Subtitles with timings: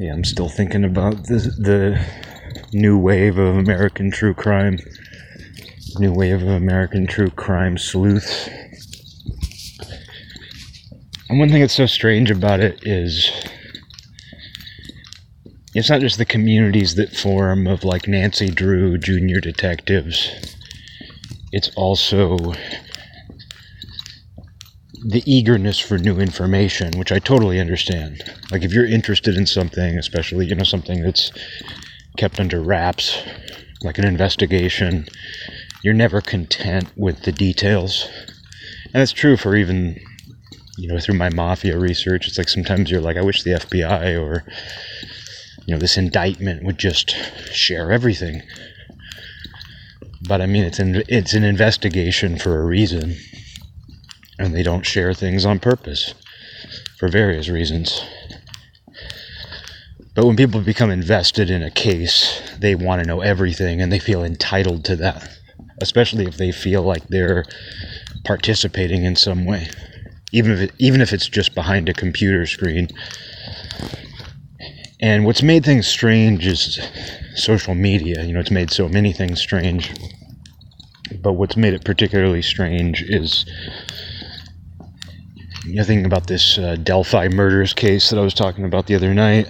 [0.00, 2.02] Yeah, I'm still thinking about the, the
[2.72, 4.78] new wave of American true crime.
[5.98, 8.48] New wave of American true crime sleuths.
[11.28, 13.30] And one thing that's so strange about it is
[15.74, 20.30] it's not just the communities that form of like Nancy Drew junior detectives.
[21.52, 22.54] It's also
[25.04, 28.22] the eagerness for new information, which I totally understand.
[28.50, 31.32] Like if you're interested in something, especially, you know, something that's
[32.16, 33.22] kept under wraps,
[33.82, 35.06] like an investigation,
[35.82, 38.08] you're never content with the details.
[38.92, 39.98] And it's true for even
[40.80, 44.18] you know, through my mafia research, it's like sometimes you're like, I wish the FBI
[44.18, 44.44] or
[45.66, 47.10] you know, this indictment would just
[47.52, 48.42] share everything.
[50.26, 53.16] But I mean, it's an it's an investigation for a reason,
[54.40, 56.14] and they don't share things on purpose
[56.98, 58.02] for various reasons.
[60.14, 63.98] But when people become invested in a case, they want to know everything and they
[63.98, 65.28] feel entitled to that,
[65.80, 67.44] especially if they feel like they're
[68.24, 69.68] participating in some way,
[70.32, 72.88] even if it, even if it's just behind a computer screen.
[75.00, 76.80] And what's made things strange is
[77.34, 78.22] social media.
[78.22, 79.92] You know, it's made so many things strange.
[81.22, 83.44] But what's made it particularly strange is
[85.70, 88.94] you know, thinking about this uh, Delphi murders case that I was talking about the
[88.94, 89.48] other night.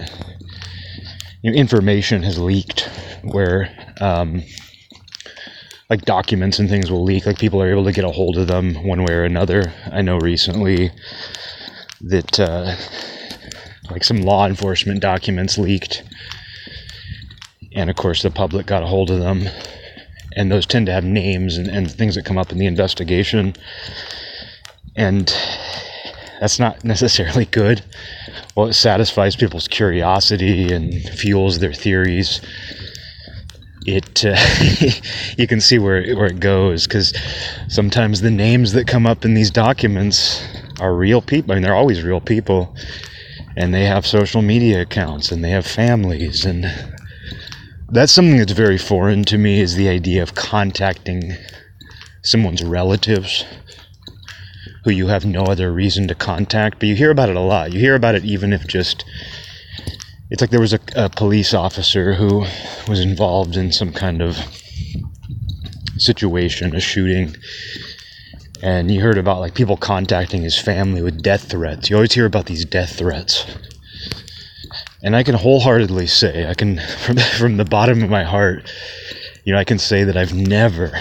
[1.41, 2.89] You know, information has leaked
[3.23, 3.69] where,
[3.99, 4.43] um,
[5.89, 7.25] like documents and things will leak.
[7.25, 9.73] Like people are able to get a hold of them one way or another.
[9.91, 10.91] I know recently
[12.01, 12.39] that.
[12.39, 12.75] Uh,
[13.91, 16.03] like some law enforcement documents leaked.
[17.73, 19.43] And of course, the public got a hold of them.
[20.35, 23.53] And those tend to have names and, and things that come up in the investigation.
[24.95, 25.33] And
[26.41, 27.83] that's not necessarily good.
[28.55, 32.41] Well, it satisfies people's curiosity and fuels their theories.
[33.85, 34.35] It uh,
[35.37, 37.13] you can see where where it goes because
[37.69, 40.43] sometimes the names that come up in these documents
[40.79, 41.51] are real people.
[41.51, 42.75] I mean, they're always real people,
[43.55, 46.65] and they have social media accounts and they have families and
[47.89, 51.33] that's something that's very foreign to me is the idea of contacting
[52.23, 53.43] someone's relatives
[54.83, 57.71] who you have no other reason to contact but you hear about it a lot
[57.71, 59.05] you hear about it even if just
[60.29, 62.45] it's like there was a, a police officer who
[62.87, 64.37] was involved in some kind of
[65.97, 67.35] situation a shooting
[68.61, 71.89] and you heard about like people contacting his family with death threats.
[71.89, 73.45] You always hear about these death threats.
[75.03, 78.71] And I can wholeheartedly say, I can from from the bottom of my heart,
[79.43, 80.91] you know, I can say that I've never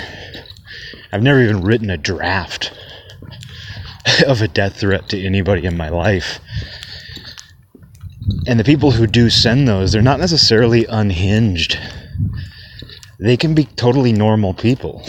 [1.12, 2.72] I've never even written a draft
[4.26, 6.40] of a death threat to anybody in my life.
[8.46, 11.78] And the people who do send those, they're not necessarily unhinged.
[13.18, 15.04] They can be totally normal people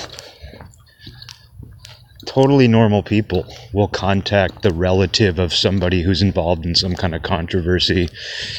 [2.32, 7.22] totally normal people will contact the relative of somebody who's involved in some kind of
[7.22, 8.08] controversy.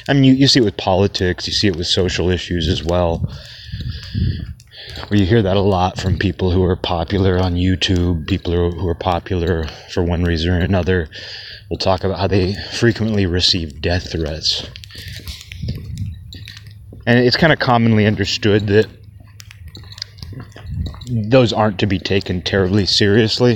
[0.06, 2.84] I mean, you, you see it with politics, you see it with social issues as
[2.84, 3.26] well.
[5.08, 8.66] Where you hear that a lot from people who are popular on YouTube, people who
[8.66, 11.08] are, who are popular for one reason or another
[11.72, 14.68] We'll talk about how they frequently receive death threats.
[17.06, 18.88] And it's kind of commonly understood that
[21.10, 23.54] those aren't to be taken terribly seriously.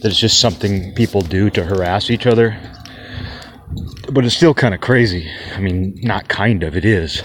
[0.00, 2.58] That it's just something people do to harass each other.
[4.10, 5.30] But it's still kind of crazy.
[5.54, 7.22] I mean, not kind of, it is.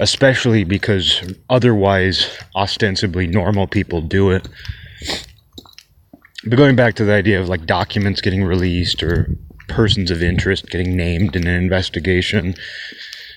[0.00, 4.48] Especially because otherwise, ostensibly normal people do it.
[6.46, 9.36] But going back to the idea of like documents getting released or
[9.68, 12.54] persons of interest getting named in an investigation,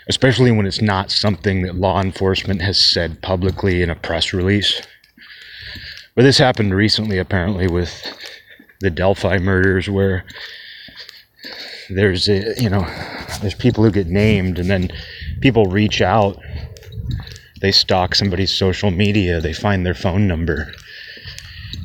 [0.08, 4.82] especially when it's not something that law enforcement has said publicly in a press release.
[6.16, 7.92] But this happened recently, apparently, with
[8.82, 10.26] the Delphi murders, where
[11.90, 12.88] there's a, you know
[13.42, 14.90] there's people who get named, and then
[15.42, 16.40] people reach out.
[17.64, 19.40] They stalk somebody's social media.
[19.40, 20.74] They find their phone number,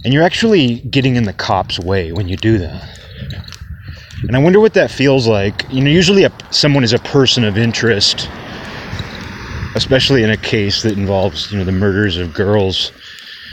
[0.04, 2.98] and you're actually getting in the cop's way when you do that.
[4.22, 5.64] And I wonder what that feels like.
[5.70, 8.28] You know, usually a, someone is a person of interest,
[9.76, 12.90] especially in a case that involves, you know, the murders of girls,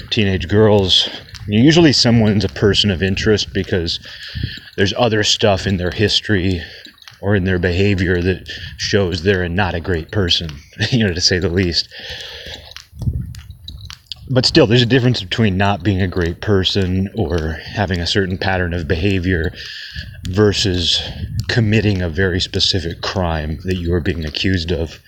[0.09, 1.07] teenage girls.
[1.47, 3.99] You know, usually someone's a person of interest because
[4.77, 6.63] there's other stuff in their history
[7.21, 8.47] or in their behavior that
[8.77, 10.49] shows they're not a great person,
[10.91, 11.87] you know, to say the least.
[14.29, 18.37] but still, there's a difference between not being a great person or having a certain
[18.37, 19.51] pattern of behavior
[20.27, 21.01] versus
[21.47, 24.99] committing a very specific crime that you are being accused of.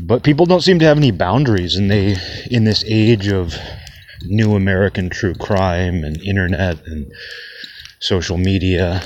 [0.00, 2.16] But people don't seem to have any boundaries, and they,
[2.50, 3.56] in this age of
[4.22, 7.10] new American true crime and internet and
[7.98, 9.02] social media,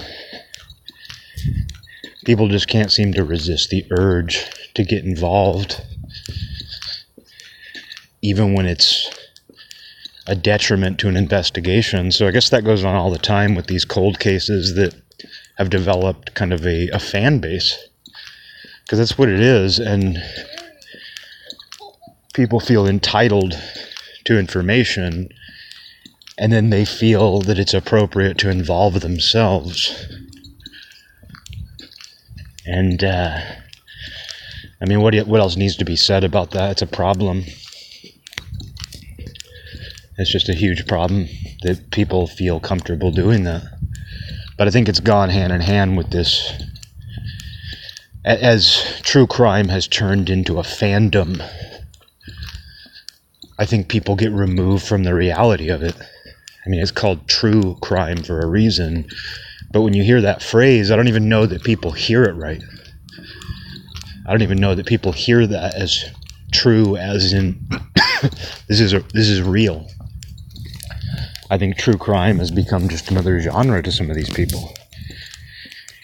[2.24, 4.44] people just can't seem to resist the urge
[4.74, 5.80] to get involved
[8.22, 9.10] even when it's
[10.26, 12.12] a detriment to an investigation.
[12.12, 14.94] So I guess that goes on all the time with these cold cases that
[15.58, 17.76] have developed kind of a, a fan base.
[18.84, 19.80] Because that's what it is.
[19.80, 20.18] And
[22.34, 23.60] people feel entitled
[24.24, 25.28] to information
[26.38, 30.08] and then they feel that it's appropriate to involve themselves.
[32.66, 33.40] And, uh,
[34.80, 36.72] I mean, what, what else needs to be said about that?
[36.72, 37.44] It's a problem.
[40.18, 41.26] It's just a huge problem
[41.62, 43.62] that people feel comfortable doing that.
[44.56, 46.52] But I think it's gone hand in hand with this.
[48.24, 51.44] As true crime has turned into a fandom,
[53.58, 55.96] I think people get removed from the reality of it.
[56.64, 59.08] I mean, it's called true crime for a reason.
[59.72, 62.62] But when you hear that phrase, I don't even know that people hear it right.
[64.26, 66.04] I don't even know that people hear that as
[66.52, 67.58] true, as in
[68.68, 69.88] this is a, this is real.
[71.50, 74.72] I think true crime has become just another genre to some of these people.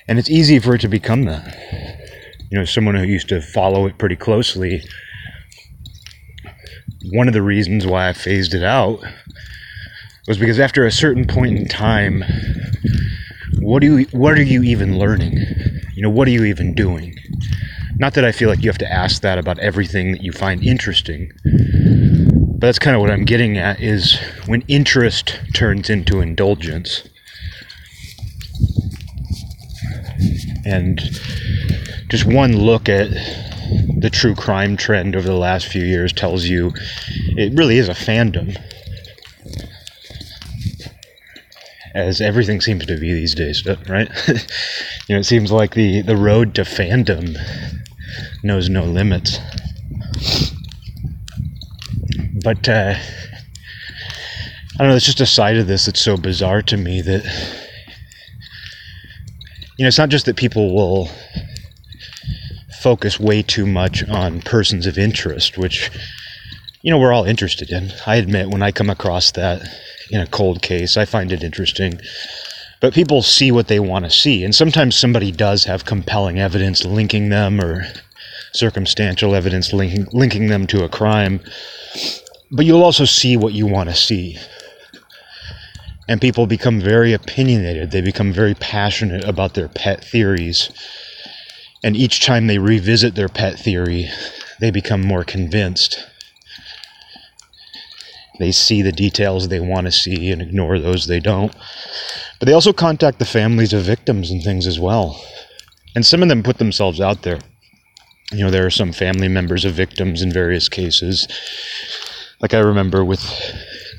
[0.09, 1.55] And it's easy for it to become that.
[2.51, 4.83] You know, someone who used to follow it pretty closely,
[7.13, 9.01] one of the reasons why I phased it out
[10.27, 12.25] was because after a certain point in time,
[13.61, 15.37] what do you what are you even learning?
[15.95, 17.17] You know, what are you even doing?
[17.99, 20.63] Not that I feel like you have to ask that about everything that you find
[20.63, 27.09] interesting, but that's kind of what I'm getting at is when interest turns into indulgence.
[30.65, 31.01] And
[32.09, 33.11] just one look at
[33.99, 36.73] the true crime trend over the last few years tells you
[37.37, 38.57] it really is a fandom.
[41.95, 44.11] As everything seems to be these days, right?
[44.29, 47.37] you know, it seems like the, the road to fandom
[48.43, 49.39] knows no limits
[52.43, 54.97] but uh, I don't know.
[54.97, 57.25] It's just a side of this that's so bizarre to me that
[59.77, 61.11] you know it's not just that people will
[62.81, 65.91] focus way too much on persons of interest, which
[66.83, 67.93] you know we're all interested in.
[68.07, 69.63] I admit when I come across that
[70.11, 72.01] in a cold case, I find it interesting.
[72.81, 76.85] But people see what they want to see, and sometimes somebody does have compelling evidence
[76.85, 77.87] linking them or
[78.53, 81.41] circumstantial evidence linking linking them to a crime
[82.51, 84.39] but you'll also see what you want to see.
[86.09, 90.71] And people become very opinionated, they become very passionate about their pet theories.
[91.85, 94.09] And each time they revisit their pet theory,
[94.59, 96.08] they become more convinced.
[98.39, 101.55] They see the details they want to see and ignore those they don't.
[102.39, 105.21] But they also contact the families of victims and things as well.
[105.95, 107.41] And some of them put themselves out there.
[108.31, 111.27] You know, there are some family members of victims in various cases
[112.41, 113.21] like I remember with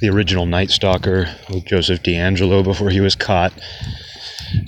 [0.02, 3.54] the original Night Stalker with Joseph DeAngelo before he was caught.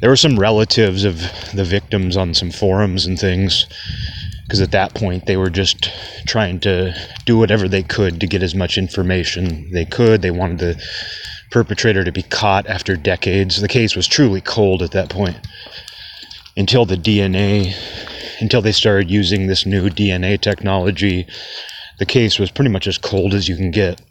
[0.01, 1.19] There were some relatives of
[1.53, 3.65] the victims on some forums and things
[4.51, 5.89] because at that point they were just
[6.27, 6.93] trying to
[7.23, 10.21] do whatever they could to get as much information they could.
[10.21, 10.83] They wanted the
[11.51, 13.61] perpetrator to be caught after decades.
[13.61, 15.37] The case was truly cold at that point
[16.57, 17.73] until the DNA,
[18.41, 21.27] until they started using this new DNA technology
[22.01, 24.01] the case was pretty much as cold as you can get.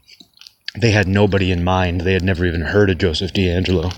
[0.81, 2.03] They had nobody in mind.
[2.03, 3.93] They had never even heard of Joseph DeAngelo.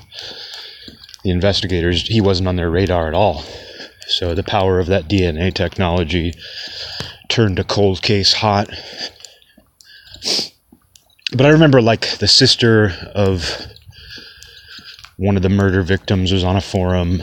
[1.23, 3.45] The investigators, he wasn't on their radar at all.
[4.07, 6.35] So the power of that DNA technology
[7.29, 8.69] turned a cold case hot.
[11.35, 13.67] But I remember, like, the sister of
[15.17, 17.23] one of the murder victims was on a forum.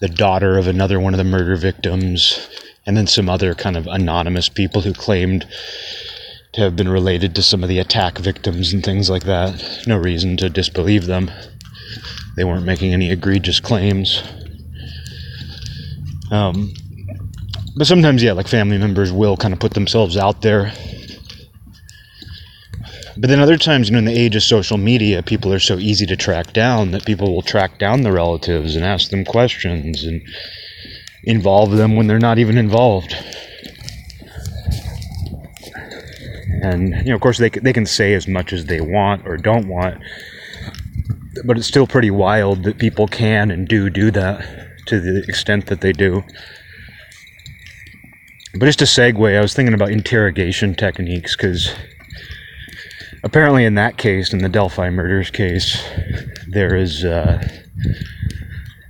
[0.00, 2.48] The daughter of another one of the murder victims
[2.86, 5.46] and then some other kind of anonymous people who claimed
[6.52, 9.84] to have been related to some of the attack victims and things like that.
[9.86, 11.30] No reason to disbelieve them.
[12.36, 14.22] They weren't making any egregious claims.
[16.32, 16.72] Um,
[17.76, 20.72] but sometimes, yeah, like family members will kind of put themselves out there.
[23.18, 25.76] But then other times, you know, in the age of social media, people are so
[25.76, 30.04] easy to track down that people will track down the relatives and ask them questions
[30.04, 30.22] and
[31.24, 33.14] involve them when they're not even involved.
[36.62, 39.36] And you know, of course, they they can say as much as they want or
[39.36, 40.00] don't want,
[41.44, 44.61] but it's still pretty wild that people can and do do that
[44.92, 46.22] to the extent that they do.
[48.54, 51.74] But just a segue, I was thinking about interrogation techniques because
[53.24, 55.82] apparently, in that case, in the Delphi murders case,
[56.46, 57.42] there is uh,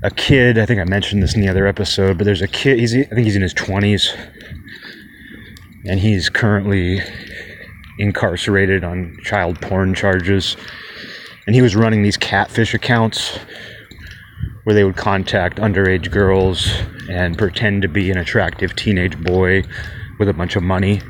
[0.03, 0.59] a kid.
[0.59, 2.81] I think I mentioned this in the other episode, but there's a kid.
[2.81, 4.13] He's I think he's in his 20s,
[5.87, 7.01] and he's currently
[8.01, 10.57] incarcerated on child porn charges.
[11.47, 13.39] And he was running these catfish accounts
[14.65, 16.71] where they would contact underage girls
[17.09, 19.63] and pretend to be an attractive teenage boy
[20.19, 21.01] with a bunch of money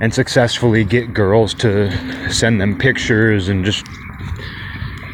[0.00, 1.90] and successfully get girls to
[2.30, 3.84] send them pictures and just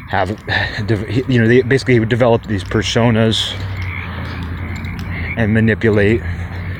[0.09, 0.31] have
[1.29, 3.53] you know they basically he would develop these personas
[5.37, 6.21] and manipulate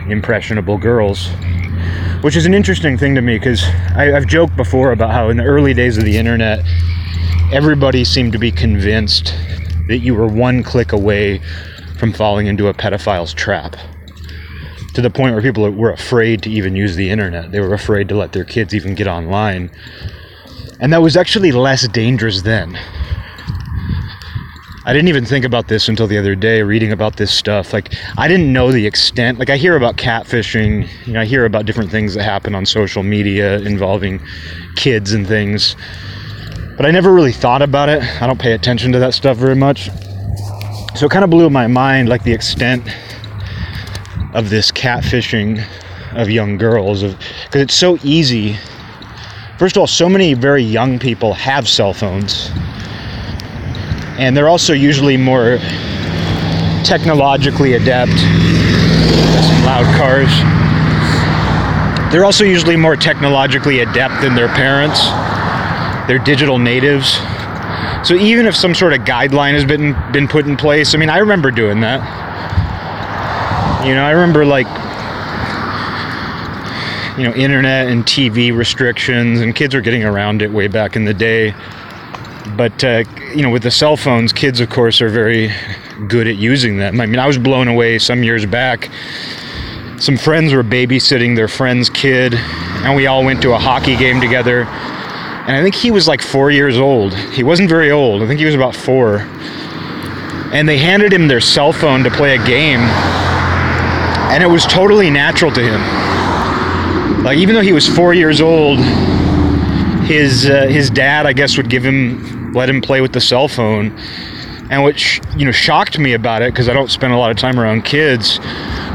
[0.09, 1.29] impressionable girls
[2.21, 3.65] which is an interesting thing to me because
[3.97, 6.65] i've joked before about how in the early days of the internet
[7.53, 9.35] everybody seemed to be convinced
[9.89, 11.41] that you were one click away
[11.99, 13.77] from falling into a pedophile's trap.
[14.95, 17.53] To the point where people were afraid to even use the internet.
[17.53, 19.71] They were afraid to let their kids even get online.
[20.81, 22.79] And that was actually less dangerous then.
[24.87, 27.73] I didn't even think about this until the other day, reading about this stuff.
[27.73, 29.39] Like, I didn't know the extent.
[29.41, 32.65] Like, I hear about catfishing, you know, I hear about different things that happen on
[32.65, 34.21] social media involving
[34.77, 35.75] kids and things.
[36.77, 38.03] But I never really thought about it.
[38.21, 39.91] I don't pay attention to that stuff very much.
[40.95, 42.87] So it kind of blew my mind, like the extent
[44.35, 45.65] of this catfishing
[46.13, 48.59] of young girls, because it's so easy.
[49.59, 52.51] First of all, so many very young people have cell phones,
[54.19, 55.59] and they're also usually more
[56.85, 58.13] technologically adept.
[58.13, 60.31] Some loud cars.
[62.13, 65.09] They're also usually more technologically adept than their parents
[66.09, 67.19] they're digital natives.
[68.07, 71.11] So even if some sort of guideline has been been put in place, I mean,
[71.11, 72.01] I remember doing that.
[73.85, 74.67] You know, I remember like
[77.19, 81.05] you know, internet and TV restrictions, and kids were getting around it way back in
[81.05, 81.55] the day.
[82.57, 85.53] But uh, you know, with the cell phones, kids, of course, are very
[86.07, 87.01] good at using them.
[87.01, 88.91] I mean, I was blown away some years back.
[89.99, 94.21] Some friends were babysitting their friend's kid, and we all went to a hockey game
[94.21, 94.67] together
[95.47, 97.15] and I think he was like four years old.
[97.15, 98.21] He wasn't very old.
[98.21, 99.19] I think he was about four.
[100.53, 102.81] And they handed him their cell phone to play a game,
[104.31, 107.23] and it was totally natural to him.
[107.23, 108.81] Like even though he was four years old,
[110.05, 113.47] his uh, his dad, I guess, would give him let him play with the cell
[113.47, 113.97] phone.
[114.69, 117.37] And which you know shocked me about it because I don't spend a lot of
[117.37, 118.41] time around kids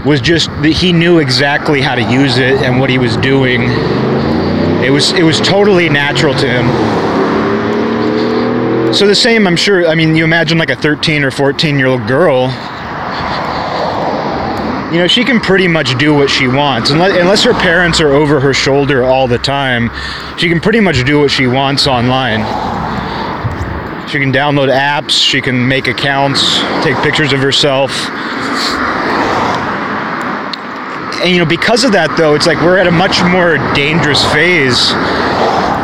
[0.06, 3.70] was just that he knew exactly how to use it and what he was doing
[4.84, 6.68] it was it was totally natural to him.
[8.94, 9.88] So the same, I'm sure.
[9.88, 12.50] I mean, you imagine like a 13 or 14 year old girl.
[14.92, 18.12] You know, she can pretty much do what she wants, unless, unless her parents are
[18.12, 19.90] over her shoulder all the time.
[20.38, 22.42] She can pretty much do what she wants online.
[24.10, 25.12] She can download apps.
[25.12, 27.92] She can make accounts, take pictures of herself
[31.22, 34.24] and you know, because of that, though, it's like we're at a much more dangerous
[34.34, 34.92] phase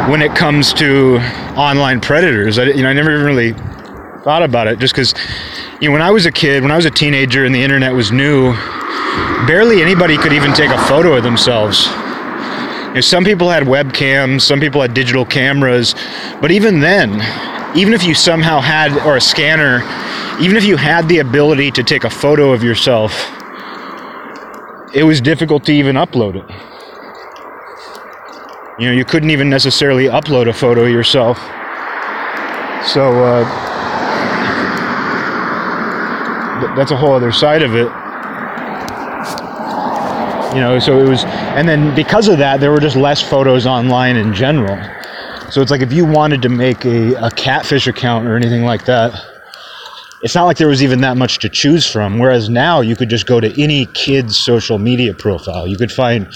[0.10, 1.20] when it comes to
[1.56, 2.58] online predators.
[2.58, 3.54] I, you know, I never really
[4.24, 5.14] thought about it just because,
[5.80, 7.94] you know, when I was a kid, when I was a teenager, and the internet
[7.94, 8.54] was new,
[9.46, 11.86] barely anybody could even take a photo of themselves.
[11.86, 15.94] You know, some people had webcams, some people had digital cameras,
[16.42, 17.22] but even then,
[17.78, 19.84] even if you somehow had or a scanner,
[20.42, 23.37] even if you had the ability to take a photo of yourself
[24.98, 26.50] it was difficult to even upload it.
[28.80, 31.38] You know, you couldn't even necessarily upload a photo yourself.
[32.84, 33.44] So uh,
[36.62, 37.90] th- that's a whole other side of it.
[40.56, 43.68] You know, so it was, and then because of that, there were just less photos
[43.68, 44.78] online in general.
[45.52, 48.86] So it's like if you wanted to make a, a catfish account or anything like
[48.86, 49.14] that,
[50.24, 52.18] it's not like there was even that much to choose from.
[52.18, 55.68] Whereas now you could just go to any kid's social media profile.
[55.68, 56.28] You could find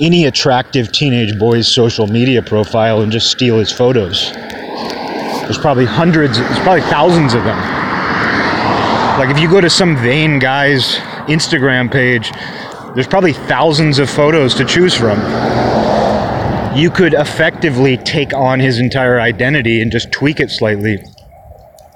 [0.00, 4.32] any attractive teenage boy's social media profile and just steal his photos.
[4.32, 7.58] There's probably hundreds, there's probably thousands of them.
[9.18, 10.96] Like if you go to some vain guy's
[11.28, 12.32] Instagram page,
[12.94, 15.18] there's probably thousands of photos to choose from.
[16.74, 21.02] You could effectively take on his entire identity and just tweak it slightly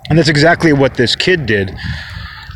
[0.09, 1.77] and that's exactly what this kid did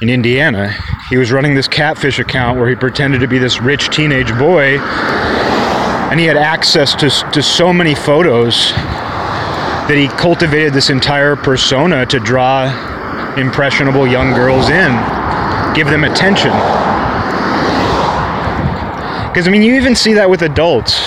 [0.00, 0.74] in Indiana.
[1.08, 4.78] He was running this catfish account where he pretended to be this rich teenage boy
[6.10, 12.06] and he had access to, to so many photos that he cultivated this entire persona
[12.06, 12.66] to draw
[13.36, 14.90] impressionable young girls in,
[15.74, 16.50] give them attention.
[19.30, 20.98] Because, I mean, you even see that with adults.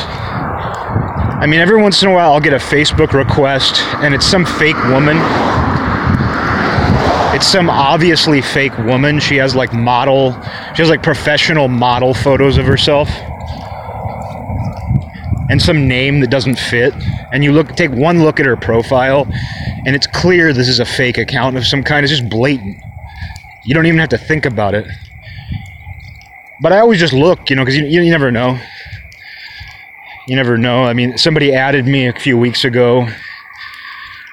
[1.43, 4.45] I mean, every once in a while I'll get a Facebook request and it's some
[4.45, 5.17] fake woman.
[7.35, 9.19] It's some obviously fake woman.
[9.19, 10.33] She has like model,
[10.75, 13.09] she has like professional model photos of herself.
[15.49, 16.93] And some name that doesn't fit.
[17.31, 19.27] And you look take one look at her profile
[19.83, 22.03] and it's clear this is a fake account of some kind.
[22.03, 22.77] It's just blatant.
[23.65, 24.85] You don't even have to think about it.
[26.61, 28.59] But i always just look you know because you, you never know.
[30.27, 30.83] You never know.
[30.83, 33.07] I mean somebody added me a few weeks ago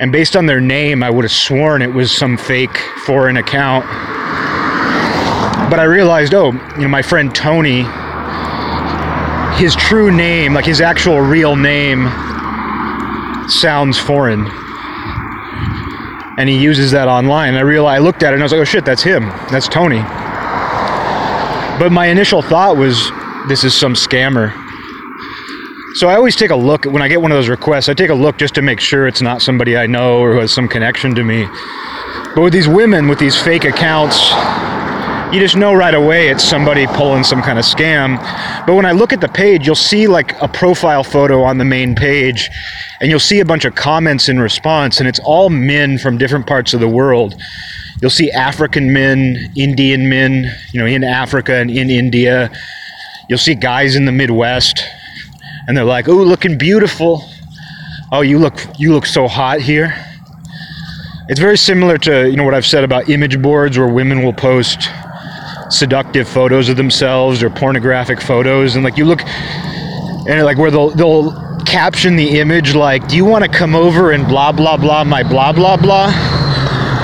[0.00, 3.84] and based on their name i would have sworn it was some fake foreign account
[5.70, 7.84] but i realized oh you know my friend tony
[9.60, 12.08] his true name, like his actual real name,
[13.48, 14.46] sounds foreign.
[16.38, 17.54] And he uses that online.
[17.54, 19.28] I realized I looked at it and I was like, oh shit, that's him.
[19.50, 20.00] That's Tony.
[21.78, 23.10] But my initial thought was,
[23.48, 24.50] this is some scammer.
[25.94, 27.88] So I always take a look when I get one of those requests.
[27.88, 30.38] I take a look just to make sure it's not somebody I know or who
[30.38, 31.48] has some connection to me.
[32.34, 34.30] But with these women with these fake accounts,
[35.34, 38.18] you just know right away it's somebody pulling some kind of scam.
[38.66, 41.64] But when I look at the page, you'll see like a profile photo on the
[41.64, 42.50] main page,
[43.00, 46.46] and you'll see a bunch of comments in response, and it's all men from different
[46.46, 47.40] parts of the world.
[48.00, 52.50] You'll see African men, Indian men, you know, in Africa and in India.
[53.28, 54.84] You'll see guys in the Midwest,
[55.70, 57.24] and they're like, "Oh, looking beautiful.
[58.10, 59.94] Oh, you look you look so hot here."
[61.28, 64.32] It's very similar to you know what I've said about image boards, where women will
[64.32, 64.90] post
[65.68, 70.90] seductive photos of themselves or pornographic photos and like you look and like where they'll
[70.90, 71.30] they'll
[71.64, 75.22] caption the image like do you want to come over and blah blah blah my
[75.22, 76.10] blah blah blah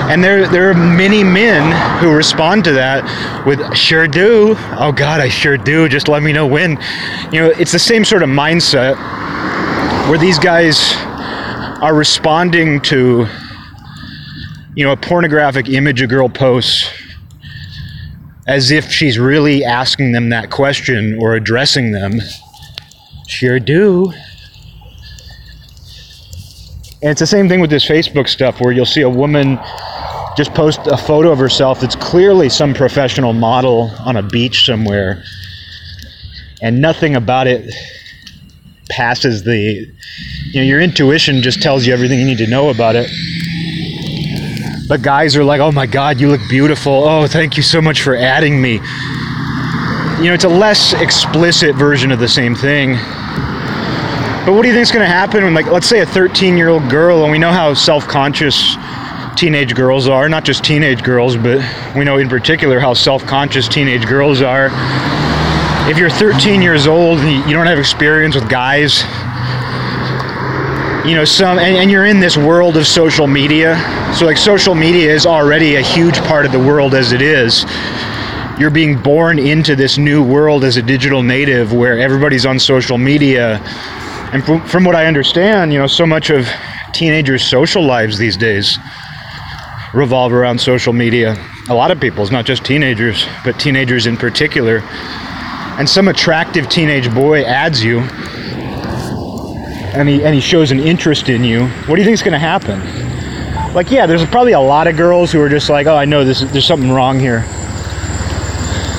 [0.09, 3.03] and there there are many men who respond to that
[3.45, 6.71] with sure do oh god i sure do just let me know when
[7.31, 8.95] you know it's the same sort of mindset
[10.09, 10.93] where these guys
[11.81, 13.27] are responding to
[14.75, 16.89] you know a pornographic image a girl posts
[18.47, 22.13] as if she's really asking them that question or addressing them.
[23.27, 24.11] Sure do.
[27.01, 29.59] And it's the same thing with this Facebook stuff where you'll see a woman
[30.37, 35.23] just post a photo of herself that's clearly some professional model on a beach somewhere.
[36.61, 37.73] And nothing about it
[38.89, 39.85] passes the
[40.45, 43.11] you know your intuition just tells you everything you need to know about it
[44.87, 46.93] but guys are like, oh my God, you look beautiful.
[46.93, 48.75] Oh, thank you so much for adding me.
[48.75, 52.93] You know, it's a less explicit version of the same thing.
[54.45, 56.55] But what do you think is going to happen when, like, let's say a 13
[56.55, 58.77] year old girl, and we know how self conscious
[59.37, 61.63] teenage girls are, not just teenage girls, but
[61.95, 64.69] we know in particular how self conscious teenage girls are.
[65.89, 69.03] If you're 13 years old and you don't have experience with guys,
[71.07, 73.77] you know some and, and, you're in this world of social media
[74.13, 77.63] so like social media is already a huge part of the world as it is
[78.59, 82.97] you're being born into this new world as a digital native where everybody's on social
[82.97, 83.61] media
[84.33, 86.45] and from, from what i understand you know so much of
[86.91, 88.77] teenagers social lives these days
[89.93, 91.35] revolve around social media
[91.69, 94.81] a lot of people's not just teenagers but teenagers in particular
[95.79, 98.01] and some attractive teenage boy adds you
[99.97, 102.33] and he and he shows an interest in you, what do you think is going
[102.33, 102.79] to happen?
[103.73, 106.23] Like, yeah, there's probably a lot of girls who are just like, oh, I know
[106.23, 106.41] this.
[106.41, 107.41] There's something wrong here.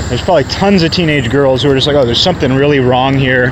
[0.09, 3.14] There's probably tons of teenage girls who are just like, oh, there's something really wrong
[3.14, 3.51] here.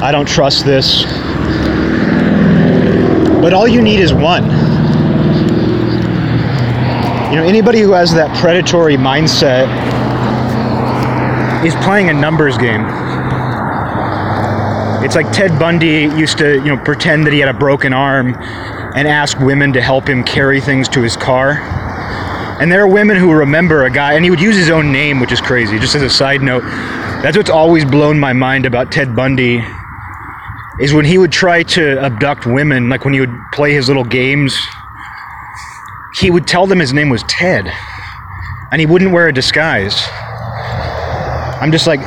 [0.00, 1.04] I don't trust this.
[3.40, 4.44] But all you need is one.
[7.32, 9.66] You know, anybody who has that predatory mindset
[11.66, 12.84] is playing a numbers game
[15.04, 18.36] it's like Ted Bundy used to, you know, pretend that he had a broken arm
[18.94, 21.58] and ask women to help him carry things to his car.
[22.60, 25.18] And there are women who remember a guy, and he would use his own name,
[25.18, 25.78] which is crazy.
[25.80, 26.62] Just as a side note,
[27.20, 29.64] that's what's always blown my mind about Ted Bundy
[30.78, 34.04] is when he would try to abduct women, like when he would play his little
[34.04, 34.56] games,
[36.22, 37.70] he would tell them his name was Ted,
[38.70, 40.00] and he wouldn't wear a disguise.
[41.60, 42.00] I'm just like,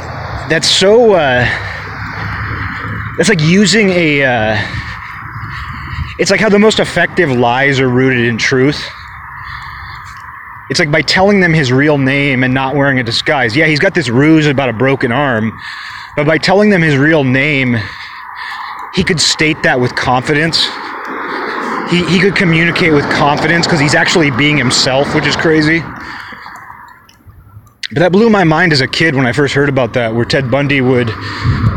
[0.50, 1.14] that's so.
[1.14, 1.46] Uh,
[3.20, 4.24] it's like using a.
[4.24, 4.58] Uh,
[6.18, 8.82] it's like how the most effective lies are rooted in truth.
[10.70, 13.56] It's like by telling them his real name and not wearing a disguise.
[13.56, 15.60] Yeah, he's got this ruse about a broken arm,
[16.16, 17.78] but by telling them his real name,
[18.94, 20.66] he could state that with confidence.
[21.90, 25.82] He, he could communicate with confidence because he's actually being himself, which is crazy.
[27.92, 30.26] But that blew my mind as a kid when I first heard about that, where
[30.26, 31.12] Ted Bundy would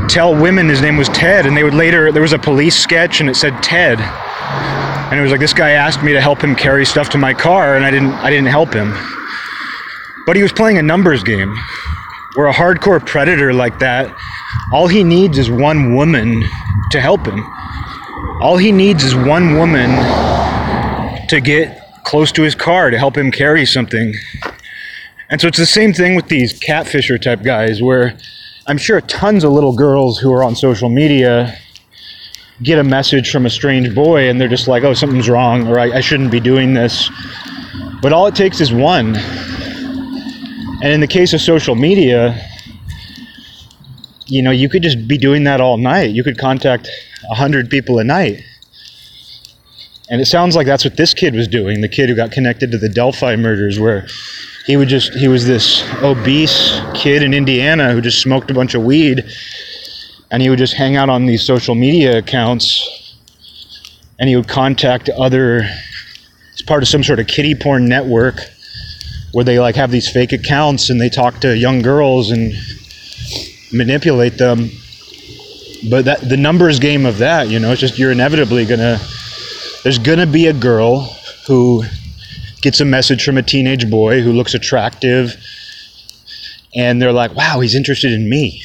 [0.08, 3.20] tell women his name was Ted, and they would later, there was a police sketch
[3.20, 4.00] and it said Ted.
[4.00, 7.34] And it was like this guy asked me to help him carry stuff to my
[7.34, 8.92] car, and I didn't, I didn't help him.
[10.26, 11.54] But he was playing a numbers game
[12.34, 14.14] where a hardcore predator like that,
[14.72, 16.42] all he needs is one woman
[16.90, 17.44] to help him.
[18.40, 19.90] All he needs is one woman
[21.26, 24.14] to get close to his car to help him carry something.
[25.28, 28.16] And so it's the same thing with these catfisher type guys where
[28.68, 31.58] I'm sure tons of little girls who are on social media
[32.62, 35.80] get a message from a strange boy and they're just like, oh, something's wrong or
[35.80, 37.10] I, I shouldn't be doing this.
[38.00, 39.16] But all it takes is one.
[39.16, 42.40] And in the case of social media,
[44.26, 46.10] you know, you could just be doing that all night.
[46.10, 46.88] You could contact
[47.28, 48.42] 100 people a night.
[50.10, 52.70] And it sounds like that's what this kid was doing, the kid who got connected
[52.70, 54.06] to the Delphi murders, where
[54.66, 58.74] he would just he was this obese kid in Indiana who just smoked a bunch
[58.74, 59.24] of weed
[60.30, 63.16] and he would just hang out on these social media accounts
[64.18, 65.68] and he would contact other,
[66.52, 68.40] it's part of some sort of kiddie porn network
[69.32, 72.52] where they like have these fake accounts and they talk to young girls and
[73.72, 74.70] manipulate them
[75.88, 78.98] but that the numbers game of that you know it's just you're inevitably gonna
[79.84, 81.00] there's gonna be a girl
[81.46, 81.84] who
[82.60, 85.36] gets a message from a teenage boy who looks attractive
[86.74, 88.62] and they're like wow he's interested in me.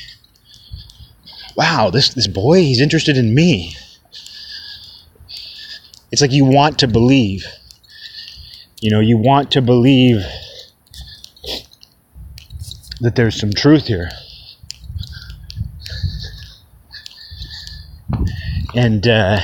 [1.56, 3.76] Wow this this boy he's interested in me.
[6.12, 7.46] It's like you want to believe.
[8.82, 10.26] You know you want to believe
[13.02, 14.10] that there's some truth here
[18.76, 19.40] and uh,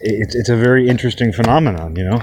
[0.00, 2.22] it's it's a very interesting phenomenon, you know,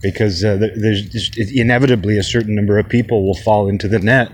[0.00, 4.32] because uh, there's inevitably a certain number of people will fall into the net.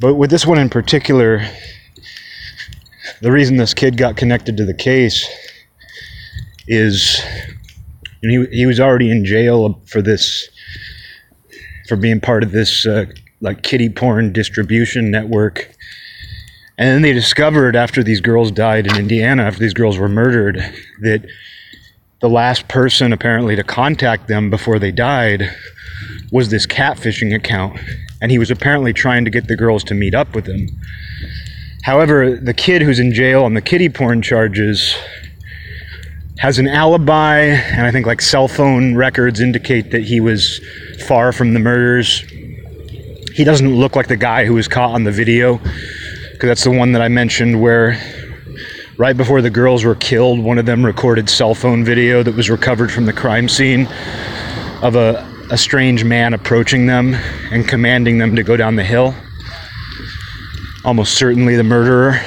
[0.00, 1.46] But with this one in particular,
[3.20, 5.26] the reason this kid got connected to the case
[6.66, 7.20] is
[8.20, 10.48] he, he was already in jail for this
[11.88, 13.06] for being part of this uh,
[13.40, 15.74] like kiddie porn distribution network
[16.78, 20.56] and then they discovered after these girls died in Indiana, after these girls were murdered,
[21.00, 21.26] that
[22.20, 25.50] the last person apparently to contact them before they died
[26.30, 27.80] was this catfishing account.
[28.20, 30.68] And he was apparently trying to get the girls to meet up with him.
[31.82, 34.96] However, the kid who's in jail on the kiddie porn charges
[36.38, 40.60] has an alibi, and I think like cell phone records indicate that he was
[41.08, 42.20] far from the murders.
[43.34, 45.60] He doesn't look like the guy who was caught on the video
[46.38, 48.00] because that's the one that I mentioned where
[48.96, 52.48] right before the girls were killed, one of them recorded cell phone video that was
[52.48, 53.88] recovered from the crime scene
[54.80, 57.14] of a, a strange man approaching them
[57.50, 59.16] and commanding them to go down the hill.
[60.84, 62.20] Almost certainly the murderer.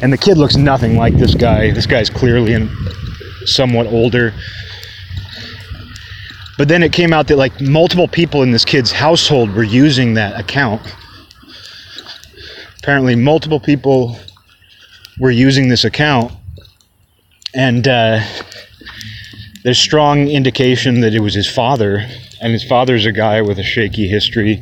[0.00, 1.72] And the kid looks nothing like this guy.
[1.72, 2.74] This guy's clearly in
[3.44, 4.32] somewhat older.
[6.56, 10.14] But then it came out that like multiple people in this kid's household were using
[10.14, 10.80] that account
[12.84, 14.14] apparently multiple people
[15.18, 16.30] were using this account
[17.54, 18.20] and uh,
[19.62, 22.06] there's strong indication that it was his father
[22.42, 24.56] and his father's a guy with a shaky history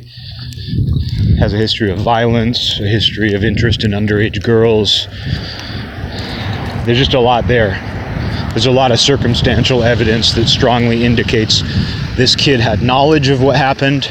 [1.37, 5.09] has a history of violence a history of interest in underage girls.
[6.85, 7.71] There's just a lot there.
[8.51, 11.61] There's a lot of circumstantial evidence that strongly indicates
[12.15, 14.09] this kid had knowledge of what happened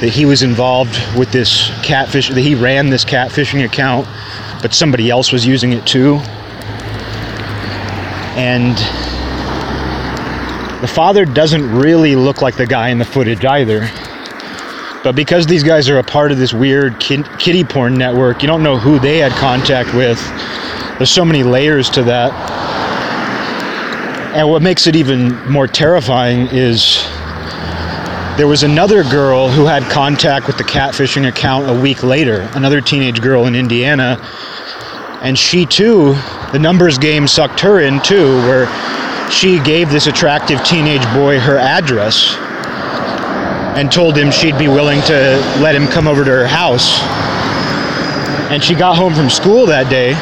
[0.00, 4.06] that he was involved with this catfish, that he ran this catfishing account,
[4.62, 6.16] but somebody else was using it too.
[8.36, 8.76] And
[10.80, 13.90] the father doesn't really look like the guy in the footage either.
[15.04, 18.48] But because these guys are a part of this weird kid, kiddie porn network, you
[18.48, 20.18] don't know who they had contact with.
[20.98, 22.32] There's so many layers to that.
[24.34, 26.99] And what makes it even more terrifying is
[28.40, 32.80] there was another girl who had contact with the catfishing account a week later, another
[32.80, 34.16] teenage girl in Indiana.
[35.20, 36.14] And she too,
[36.50, 38.66] the numbers game sucked her in too, where
[39.30, 42.34] she gave this attractive teenage boy her address
[43.76, 46.98] and told him she'd be willing to let him come over to her house.
[48.50, 50.14] And she got home from school that day,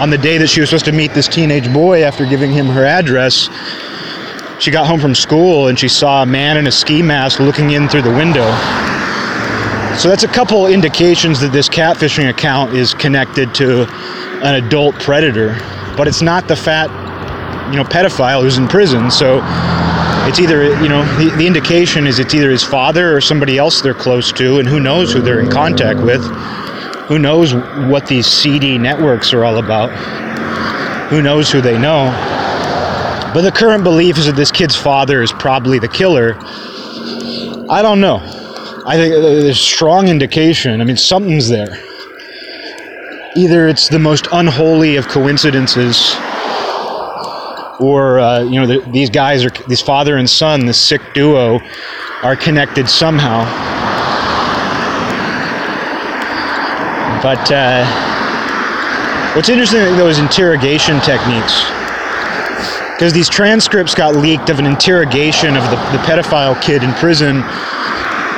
[0.00, 2.66] on the day that she was supposed to meet this teenage boy after giving him
[2.66, 3.48] her address
[4.60, 7.70] she got home from school and she saw a man in a ski mask looking
[7.70, 8.44] in through the window.
[9.98, 13.86] So that's a couple indications that this catfishing account is connected to
[14.42, 15.56] an adult predator,
[15.96, 16.90] but it's not the fat,
[17.70, 19.10] you know, pedophile who's in prison.
[19.10, 19.40] So
[20.26, 23.82] it's either, you know, the, the indication is it's either his father or somebody else
[23.82, 26.24] they're close to, and who knows who they're in contact with.
[27.06, 29.90] Who knows what these CD networks are all about?
[31.10, 32.10] Who knows who they know?
[33.34, 36.36] But the current belief is that this kid's father is probably the killer.
[37.68, 38.20] I don't know.
[38.86, 40.80] I think there's strong indication.
[40.80, 41.76] I mean, something's there.
[43.34, 46.14] Either it's the most unholy of coincidences,
[47.80, 51.58] or uh, you know, the, these guys are these father and son, this sick duo,
[52.22, 53.42] are connected somehow.
[57.20, 57.84] But uh,
[59.34, 61.83] what's interesting though is interrogation techniques.
[62.94, 67.42] Because these transcripts got leaked of an interrogation of the, the pedophile kid in prison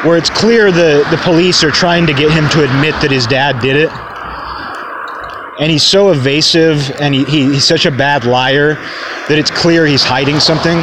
[0.03, 3.27] where it's clear the, the police are trying to get him to admit that his
[3.27, 3.91] dad did it.
[5.61, 8.75] And he's so evasive and he, he, he's such a bad liar
[9.29, 10.79] that it's clear he's hiding something.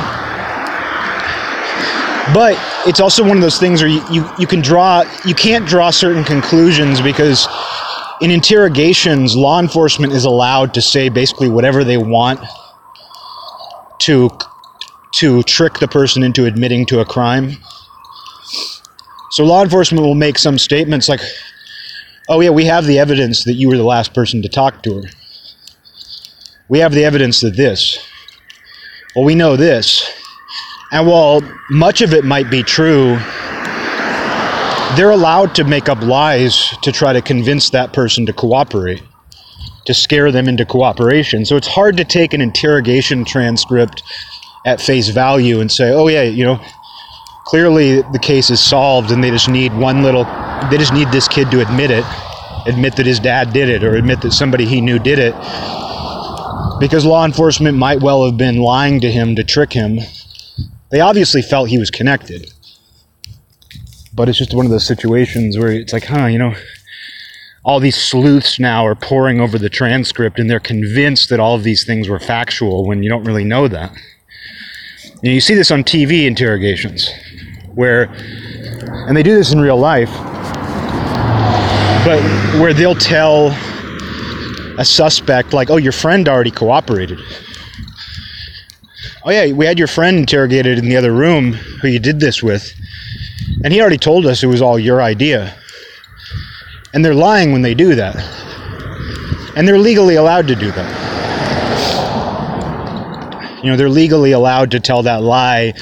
[2.34, 2.58] But
[2.88, 5.90] it's also one of those things where you, you, you can draw, you can't draw
[5.90, 7.48] certain conclusions because
[8.22, 12.40] in interrogations, law enforcement is allowed to say basically whatever they want
[14.00, 14.30] to
[15.16, 17.58] to trick the person into admitting to a crime.
[19.32, 21.22] So law enforcement will make some statements like,
[22.30, 25.02] "Oh yeah, we have the evidence that you were the last person to talk to
[25.02, 25.10] her.
[26.70, 27.98] We have the evidence that this.
[29.16, 30.04] Well, we know this."
[30.92, 33.18] And while much of it might be true,
[34.96, 39.02] they're allowed to make up lies to try to convince that person to cooperate,
[39.86, 41.46] to scare them into cooperation.
[41.46, 44.04] So it's hard to take an interrogation transcript
[44.66, 46.64] at face value and say, oh, yeah, you know,
[47.46, 50.24] clearly the case is solved and they just need one little,
[50.72, 52.06] they just need this kid to admit it,
[52.66, 55.34] admit that his dad did it, or admit that somebody he knew did it.
[56.80, 60.00] Because law enforcement might well have been lying to him to trick him.
[60.90, 62.54] They obviously felt he was connected
[64.16, 66.54] but it's just one of those situations where it's like, huh, you know,
[67.64, 71.64] all these sleuths now are poring over the transcript and they're convinced that all of
[71.64, 73.92] these things were factual when you don't really know that.
[75.24, 77.10] And you see this on TV interrogations
[77.74, 78.10] where,
[79.08, 80.12] and they do this in real life,
[82.06, 82.22] but
[82.60, 83.48] where they'll tell
[84.78, 87.20] a suspect, like, oh, your friend already cooperated.
[89.24, 92.44] Oh, yeah, we had your friend interrogated in the other room who you did this
[92.44, 92.74] with
[93.64, 95.56] and he already told us it was all your idea.
[96.94, 98.16] And they're lying when they do that.
[99.56, 101.14] And they're legally allowed to do that.
[103.64, 105.74] You know, they're legally allowed to tell that lie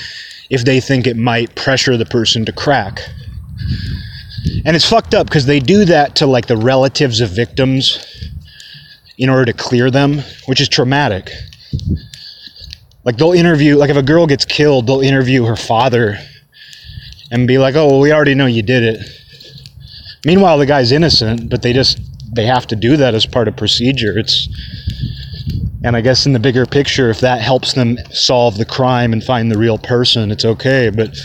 [0.50, 3.02] if they think it might pressure the person to crack.
[4.66, 8.06] And it's fucked up because they do that to like the relatives of victims
[9.18, 11.32] in order to clear them, which is traumatic.
[13.04, 16.18] Like they'll interview, like if a girl gets killed, they'll interview her father
[17.32, 19.21] and be like, "Oh, well, we already know you did it."
[20.26, 22.00] Meanwhile, the guy's innocent, but they just
[22.34, 24.18] they have to do that as part of procedure.
[24.18, 24.48] It's
[25.84, 29.24] and I guess in the bigger picture, if that helps them solve the crime and
[29.24, 30.92] find the real person, it's okay.
[30.92, 31.20] But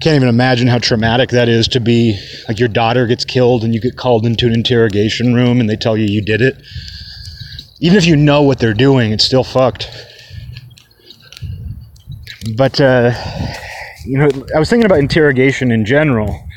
[0.00, 3.74] can't even imagine how traumatic that is to be like your daughter gets killed and
[3.74, 6.62] you get called into an interrogation room and they tell you you did it.
[7.80, 9.88] Even if you know what they're doing, it's still fucked.
[12.54, 13.12] But uh,
[14.04, 16.48] you know, I was thinking about interrogation in general,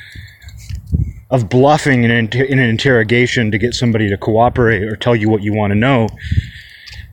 [1.36, 5.30] of bluffing in an, in an interrogation to get somebody to cooperate or tell you
[5.30, 6.08] what you want to know.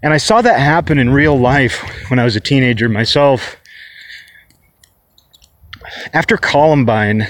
[0.03, 3.57] And I saw that happen in real life when I was a teenager myself.
[6.13, 7.27] After Columbine,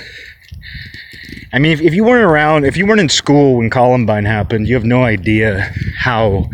[1.53, 4.69] I mean, if, if, you weren't around, if you weren't in school when Columbine happened,
[4.69, 6.49] you have no idea how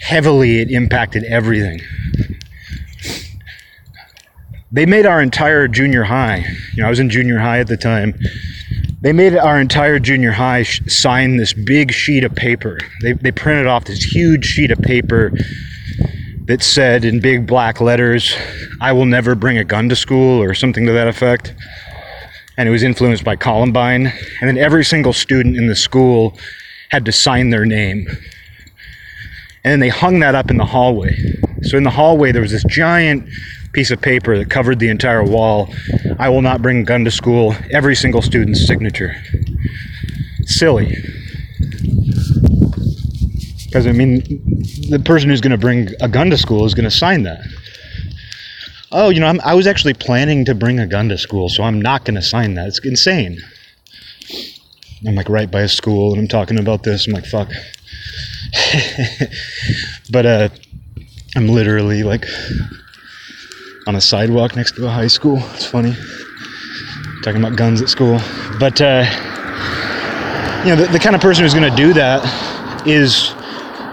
[0.00, 1.80] heavily it impacted everything
[4.72, 6.46] they made our entire junior high.
[6.74, 8.18] You know, I was in junior high at the time.
[9.02, 12.78] They made our entire junior high sh- sign this big sheet of paper.
[13.02, 15.32] They, they printed off this huge sheet of paper
[16.46, 18.32] that said in big black letters,
[18.80, 21.52] I will never bring a gun to school, or something to that effect.
[22.56, 24.06] And it was influenced by Columbine.
[24.40, 26.38] And then every single student in the school
[26.90, 28.06] had to sign their name.
[29.64, 31.16] And then they hung that up in the hallway.
[31.62, 33.28] So in the hallway, there was this giant
[33.72, 35.72] piece of paper that covered the entire wall.
[36.18, 37.54] I will not bring a gun to school.
[37.70, 39.14] Every single student's signature.
[40.44, 40.96] Silly.
[43.66, 44.20] Because, I mean,
[44.90, 47.40] the person who's going to bring a gun to school is going to sign that.
[48.94, 51.62] Oh, you know, I'm, i was actually planning to bring a gun to school, so
[51.62, 52.68] I'm not going to sign that.
[52.68, 53.38] It's insane.
[55.06, 57.06] I'm like right by a school and I'm talking about this.
[57.06, 57.50] I'm like, fuck.
[60.10, 60.48] but uh,
[61.34, 62.26] I'm literally like
[63.86, 65.38] on a sidewalk next to a high school.
[65.54, 65.94] It's funny.
[67.22, 68.20] Talking about guns at school.
[68.58, 69.04] But, uh,
[70.64, 73.32] you know, the, the kind of person who's going to do that is,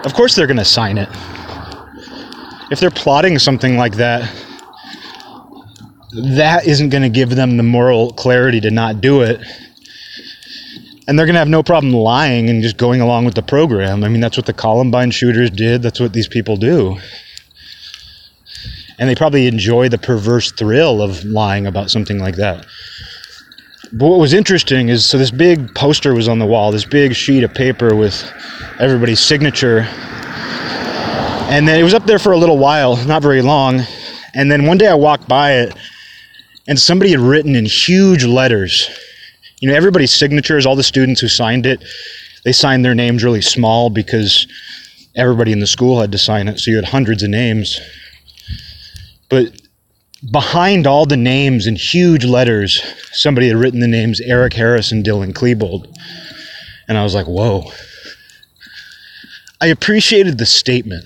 [0.04, 1.08] of course, they're going to sign it.
[2.70, 4.30] If they're plotting something like that,
[6.12, 9.40] that isn't going to give them the moral clarity to not do it.
[11.08, 14.04] And they're going to have no problem lying and just going along with the program.
[14.04, 15.82] I mean, that's what the Columbine shooters did.
[15.82, 16.98] That's what these people do.
[19.00, 22.66] And they probably enjoy the perverse thrill of lying about something like that.
[23.92, 27.14] But what was interesting is so this big poster was on the wall, this big
[27.14, 28.30] sheet of paper with
[28.78, 29.80] everybody's signature.
[31.50, 33.80] And then it was up there for a little while, not very long.
[34.34, 35.74] And then one day I walked by it
[36.68, 38.88] and somebody had written in huge letters.
[39.60, 41.82] You know, everybody's signatures, all the students who signed it,
[42.44, 44.46] they signed their names really small because
[45.16, 46.60] everybody in the school had to sign it.
[46.60, 47.80] So you had hundreds of names.
[49.30, 49.58] But
[50.30, 55.04] behind all the names in huge letters, somebody had written the names Eric Harris and
[55.04, 55.96] Dylan Klebold.
[56.88, 57.70] And I was like, whoa.
[59.60, 61.04] I appreciated the statement.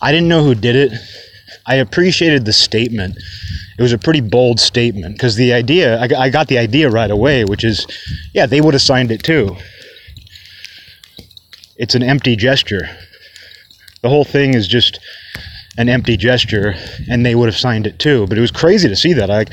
[0.00, 0.92] I didn't know who did it.
[1.64, 3.16] I appreciated the statement
[3.78, 7.10] it was a pretty bold statement because the idea, I, I got the idea right
[7.10, 7.86] away, which is,
[8.32, 9.56] yeah, they would have signed it too.
[11.76, 12.88] It's an empty gesture.
[14.02, 15.00] The whole thing is just
[15.78, 16.74] an empty gesture,
[17.08, 18.26] and they would have signed it too.
[18.26, 19.30] But it was crazy to see that.
[19.30, 19.46] I,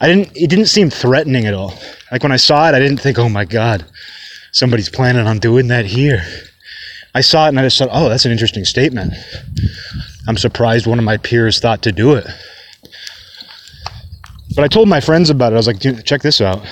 [0.00, 0.36] I didn't.
[0.36, 1.74] It didn't seem threatening at all.
[2.10, 3.84] Like when I saw it, I didn't think, "Oh my God,
[4.52, 6.22] somebody's planning on doing that here."
[7.14, 9.12] I saw it and I just thought, "Oh, that's an interesting statement."
[10.28, 12.26] I'm surprised one of my peers thought to do it.
[14.54, 15.56] But I told my friends about it.
[15.56, 16.64] I was like, check this out.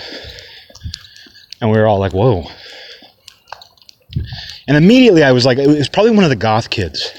[1.61, 2.44] And we were all like, whoa.
[4.66, 7.11] And immediately I was like, it was probably one of the goth kids.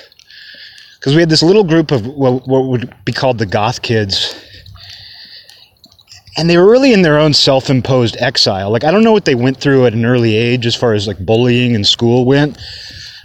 [0.99, 4.35] Because we had this little group of what, what would be called the goth kids.
[6.37, 8.69] And they were really in their own self imposed exile.
[8.69, 11.07] Like, I don't know what they went through at an early age as far as
[11.07, 12.57] like bullying in school went.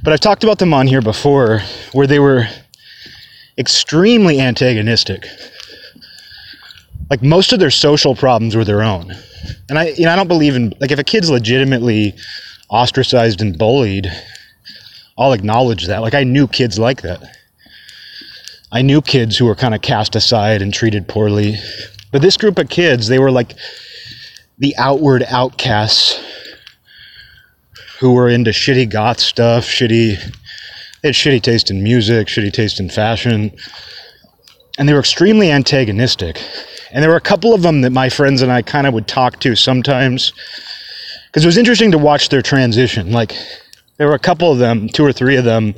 [0.02, 1.60] But I've talked about them on here before
[1.92, 2.46] where they were
[3.56, 5.26] extremely antagonistic
[7.10, 9.14] like most of their social problems were their own.
[9.68, 12.14] And I you know I don't believe in like if a kid's legitimately
[12.68, 14.10] ostracized and bullied,
[15.18, 16.02] I'll acknowledge that.
[16.02, 17.36] Like I knew kids like that.
[18.74, 21.54] I knew kids who were kind of cast aside and treated poorly.
[22.10, 23.54] But this group of kids, they were like
[24.58, 26.20] the outward outcasts
[28.00, 30.18] who were into shitty goth stuff, shitty
[31.02, 33.52] they had shitty taste in music, shitty taste in fashion.
[34.76, 36.42] And they were extremely antagonistic.
[36.90, 39.06] And there were a couple of them that my friends and I kind of would
[39.06, 40.32] talk to sometimes
[41.26, 43.12] because it was interesting to watch their transition.
[43.12, 43.36] Like,
[43.98, 45.74] there were a couple of them, two or three of them,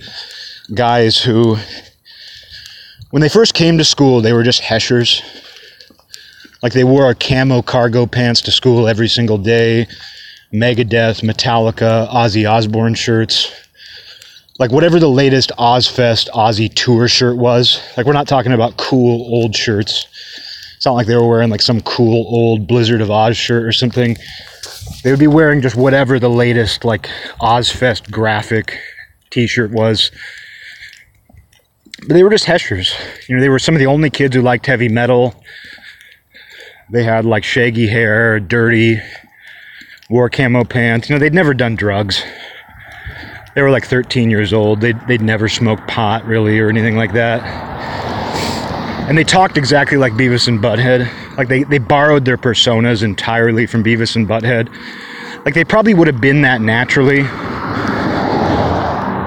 [0.74, 1.58] guys who,
[3.10, 5.22] when they first came to school, they were just heshers.
[6.62, 9.86] Like, they wore our camo cargo pants to school every single day,
[10.52, 13.52] Megadeth, Metallica, Ozzy Osbourne shirts.
[14.58, 17.80] Like, whatever the latest Ozzfest Ozzy tour shirt was.
[17.96, 20.06] Like, we're not talking about cool old shirts
[20.76, 23.72] it's not like they were wearing like some cool old Blizzard of Ozz shirt or
[23.72, 24.16] something.
[25.02, 27.08] They would be wearing just whatever the latest like
[27.40, 28.78] Ozzfest graphic
[29.30, 30.10] t-shirt was.
[32.06, 32.94] But they were just heshers.
[33.28, 35.42] You know, they were some of the only kids who liked heavy metal.
[36.90, 39.00] They had like shaggy hair, dirty,
[40.08, 41.08] wore camo pants.
[41.08, 42.22] You know, they'd never done drugs.
[43.54, 44.80] They were like 13 years old.
[44.80, 47.76] They'd, they'd never smoked pot really or anything like that
[49.08, 51.08] and they talked exactly like Beavis and Butthead.
[51.36, 54.68] Like they, they borrowed their personas entirely from Beavis and Butthead.
[55.44, 57.22] Like they probably would have been that naturally,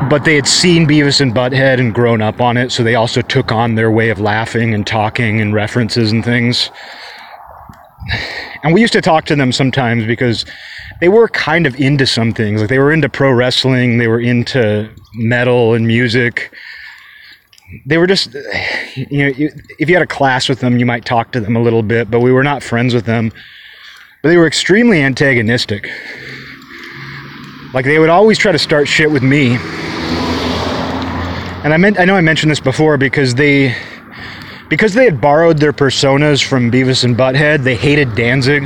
[0.09, 3.21] but they had seen Beavis and Butthead and grown up on it, so they also
[3.21, 6.71] took on their way of laughing and talking and references and things.
[8.63, 10.45] And we used to talk to them sometimes because
[10.99, 12.61] they were kind of into some things.
[12.61, 16.51] Like they were into pro wrestling, they were into metal and music
[17.85, 18.33] they were just
[18.95, 21.61] you know if you had a class with them you might talk to them a
[21.61, 23.31] little bit but we were not friends with them
[24.21, 25.89] but they were extremely antagonistic
[27.73, 29.57] like they would always try to start shit with me
[31.63, 33.75] and i meant i know i mentioned this before because they
[34.69, 38.63] because they had borrowed their personas from beavis and butthead they hated danzig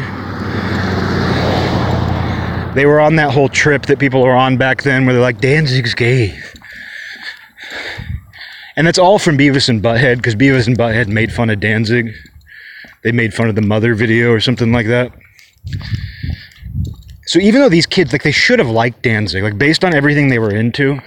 [2.75, 5.39] they were on that whole trip that people were on back then where they're like
[5.39, 6.37] danzig's gay
[8.75, 12.13] and that's all from Beavis and Butthead because Beavis and Butthead made fun of Danzig.
[13.03, 15.11] They made fun of the Mother video or something like that.
[17.25, 20.29] So even though these kids, like, they should have liked Danzig, like, based on everything
[20.29, 20.99] they were into,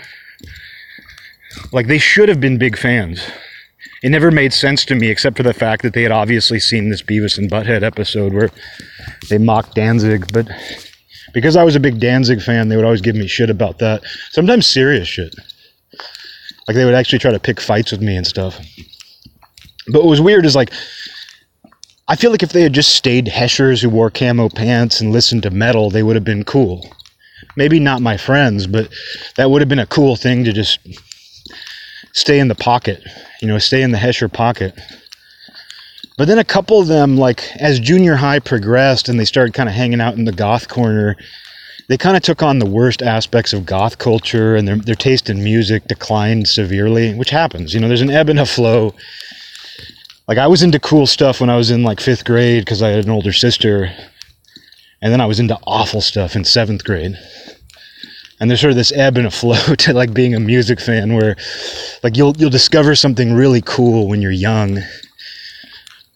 [1.72, 3.26] like, they should have been big fans.
[4.02, 6.90] It never made sense to me except for the fact that they had obviously seen
[6.90, 8.50] this Beavis and Butthead episode where
[9.28, 10.48] they mocked Danzig, but
[11.32, 14.02] because I was a big Danzig fan, they would always give me shit about that.
[14.30, 15.34] Sometimes serious shit.
[16.66, 18.59] Like they would actually try to pick fights with me and stuff.
[19.92, 20.72] But what was weird is like
[22.09, 25.42] I feel like if they had just stayed Heshers who wore camo pants and listened
[25.42, 26.88] to metal, they would have been cool.
[27.57, 28.88] Maybe not my friends, but
[29.36, 30.78] that would have been a cool thing to just
[32.16, 33.02] stay in the pocket,
[33.42, 34.74] you know, stay in the Hesher pocket.
[36.16, 39.68] But then a couple of them, like as junior high progressed and they started kind
[39.68, 41.14] of hanging out in the goth corner,
[41.88, 45.28] they kind of took on the worst aspects of goth culture and their, their taste
[45.28, 47.74] in music declined severely, which happens.
[47.74, 48.94] You know, there's an ebb and a flow.
[50.26, 52.88] Like I was into cool stuff when I was in like fifth grade because I
[52.88, 53.92] had an older sister.
[55.02, 57.14] And then I was into awful stuff in seventh grade.
[58.39, 61.14] And there's sort of this ebb and a flow to like being a music fan
[61.14, 61.37] where
[62.03, 64.80] like you'll you'll discover something really cool when you're young.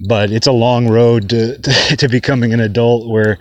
[0.06, 3.38] But it's a long road to, to, to becoming an adult where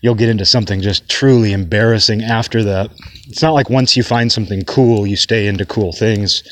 [0.00, 2.90] you'll get into something just truly embarrassing after that.
[3.26, 6.42] It's not like once you find something cool, you stay into cool things.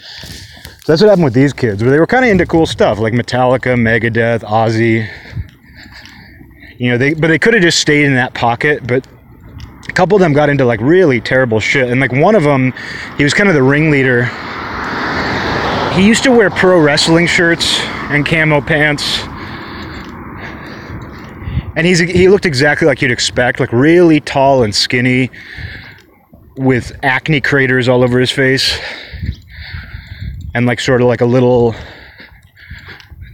[0.86, 1.82] So that's what happened with these kids.
[1.82, 5.08] But they were kind of into cool stuff like Metallica, Megadeth, Ozzy.
[6.78, 8.86] You know, they but they could have just stayed in that pocket.
[8.86, 9.06] But
[9.96, 11.90] couple of them got into like really terrible shit.
[11.90, 12.72] And like one of them,
[13.16, 14.26] he was kind of the ringleader.
[15.94, 17.80] He used to wear pro wrestling shirts
[18.10, 19.26] and camo pants
[21.76, 25.30] and he's he looked exactly like you'd expect, like really tall and skinny,
[26.56, 28.80] with acne craters all over his face,
[30.54, 31.74] and like sort of like a little,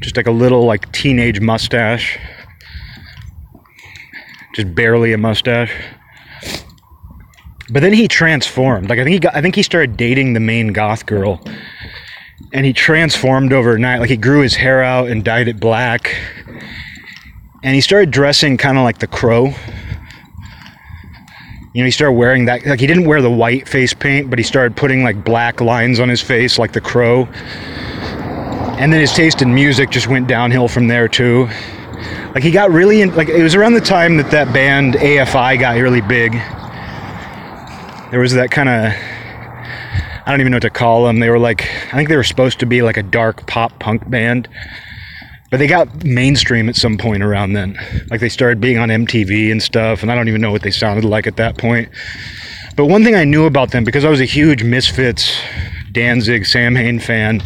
[0.00, 2.18] just like a little like teenage mustache,
[4.56, 5.72] just barely a mustache.
[7.72, 8.88] But then he transformed.
[8.88, 11.42] Like I think he got, I think he started dating the main goth girl,
[12.52, 13.98] and he transformed overnight.
[13.98, 16.14] Like he grew his hair out and dyed it black
[17.62, 19.54] and he started dressing kind of like the crow.
[21.74, 22.66] You know, he started wearing that.
[22.66, 26.00] Like, he didn't wear the white face paint, but he started putting like black lines
[26.00, 27.26] on his face, like the crow.
[28.78, 31.48] And then his taste in music just went downhill from there, too.
[32.34, 35.60] Like, he got really in, like, it was around the time that that band AFI
[35.60, 36.32] got really big.
[38.12, 38.92] There was that kind of,
[40.24, 41.18] I don't even know what to call them.
[41.18, 44.08] They were like, I think they were supposed to be like a dark pop punk
[44.08, 44.48] band
[45.52, 47.78] but they got mainstream at some point around then.
[48.08, 50.70] Like they started being on MTV and stuff, and I don't even know what they
[50.70, 51.90] sounded like at that point.
[52.74, 55.38] But one thing I knew about them, because I was a huge Misfits,
[55.92, 57.42] Danzig, Samhain fan,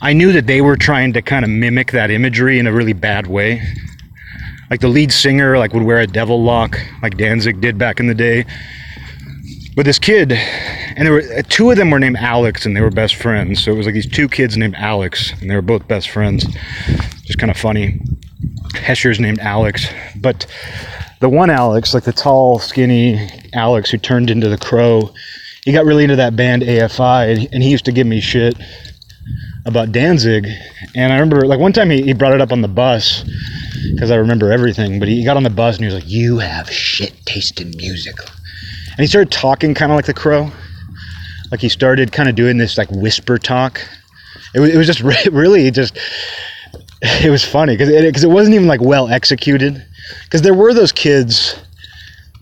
[0.00, 2.92] I knew that they were trying to kind of mimic that imagery in a really
[2.92, 3.62] bad way.
[4.68, 8.08] Like the lead singer, like would wear a devil lock, like Danzig did back in
[8.08, 8.46] the day.
[9.78, 12.80] But this kid, and there were uh, two of them were named Alex, and they
[12.80, 13.62] were best friends.
[13.62, 16.44] So it was like these two kids named Alex, and they were both best friends
[17.22, 18.00] just kind of funny.
[18.74, 20.46] Hesher's named Alex, but
[21.20, 25.14] the one Alex, like the tall, skinny Alex who turned into the Crow,
[25.64, 28.56] he got really into that band AFI, and he used to give me shit
[29.64, 30.48] about Danzig.
[30.96, 33.22] And I remember, like one time he, he brought it up on the bus
[33.94, 34.98] because I remember everything.
[34.98, 37.70] But he got on the bus and he was like, "You have shit taste in
[37.76, 38.16] music,"
[38.98, 40.50] and he started talking kind of like the Crow.
[41.52, 43.80] Like he started kind of doing this like whisper talk.
[44.56, 45.00] It was, it was just
[45.32, 45.96] really just
[47.00, 49.86] it was funny because it, cause it wasn't even like well executed.
[50.24, 51.56] Because there were those kids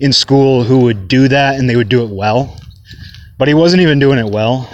[0.00, 2.57] in school who would do that and they would do it well,
[3.36, 4.70] but he wasn't even doing it well.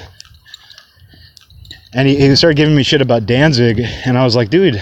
[1.94, 4.76] And he, he started giving me shit about Danzig, and I was like, dude,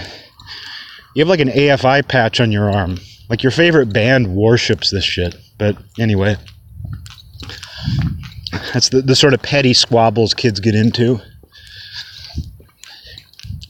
[1.15, 2.99] you have like an AFI patch on your arm.
[3.27, 5.35] Like your favorite band worships this shit.
[5.57, 6.37] But anyway,
[8.73, 11.19] that's the, the sort of petty squabbles kids get into.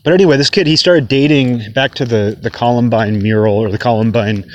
[0.03, 3.77] But anyway, this kid he started dating back to the the Columbine mural or the
[3.77, 4.49] Columbine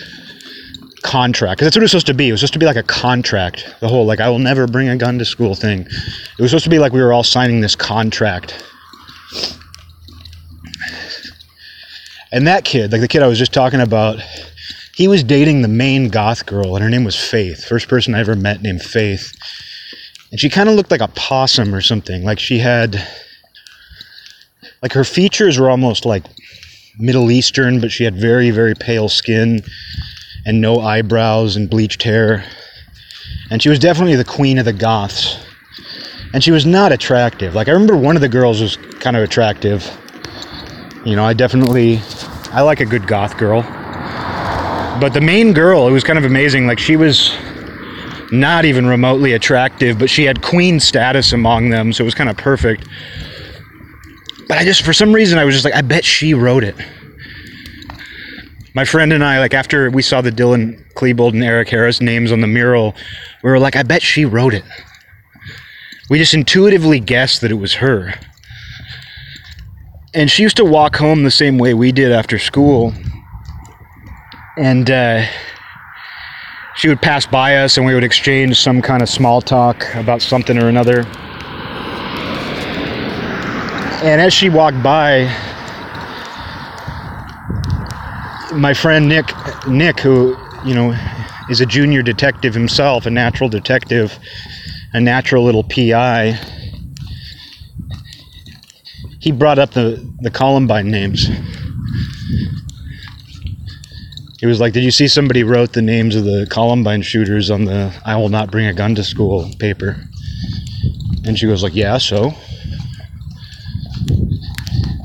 [1.03, 2.29] contract because that's what it was supposed to be.
[2.29, 3.75] It was supposed to be like a contract.
[3.81, 5.83] The whole like I will never bring a gun to school thing.
[5.83, 8.63] It was supposed to be like we were all signing this contract.
[12.33, 14.21] And that kid, like the kid I was just talking about,
[14.97, 17.67] he was dating the main goth girl, and her name was Faith.
[17.67, 19.37] First person I ever met named Faith.
[20.31, 22.25] And she kind of looked like a possum or something.
[22.25, 23.07] Like she had
[24.81, 26.25] like her features were almost like
[26.99, 29.61] Middle Eastern, but she had very, very pale skin
[30.47, 32.47] and no eyebrows and bleached hair.
[33.51, 35.37] And she was definitely the queen of the goths.
[36.33, 37.55] And she was not attractive.
[37.55, 39.87] Like I remember one of the girls was kind of attractive.
[41.05, 42.01] You know, I definitely
[42.51, 43.63] I like a good goth girl.
[45.01, 46.67] But the main girl, it was kind of amazing.
[46.67, 47.37] Like she was
[48.33, 52.31] not even remotely attractive, but she had queen status among them, so it was kind
[52.31, 52.87] of perfect.
[54.49, 56.77] But I just, for some reason, I was just like, I bet she wrote it.
[58.75, 62.31] My friend and I, like, after we saw the Dylan Klebold and Eric Harris names
[62.31, 62.95] on the mural,
[63.43, 64.65] we were like, I bet she wrote it.
[66.09, 68.15] We just intuitively guessed that it was her.
[70.15, 72.93] And she used to walk home the same way we did after school.
[74.57, 75.27] And uh,
[76.77, 80.23] she would pass by us and we would exchange some kind of small talk about
[80.23, 81.01] something or another.
[84.03, 85.25] And as she walked by,
[88.55, 89.31] my friend Nick,
[89.67, 90.95] Nick, who you know
[91.49, 94.19] is a junior detective himself, a natural detective,
[94.93, 96.39] a natural little PI,
[99.19, 101.29] he brought up the the Columbine names.
[104.39, 107.65] He was like, "Did you see somebody wrote the names of the Columbine shooters on
[107.65, 109.97] the I will not bring a gun to school paper?"
[111.25, 112.35] And she goes like, "Yeah, so."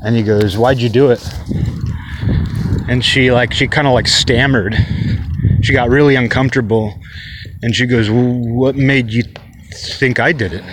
[0.04, 1.26] And he goes, "Why'd you do it?"
[2.88, 4.76] And she like she kind of like stammered.
[5.62, 7.00] She got really uncomfortable,
[7.62, 9.22] and she goes, "What made you
[9.72, 10.64] think I did it?"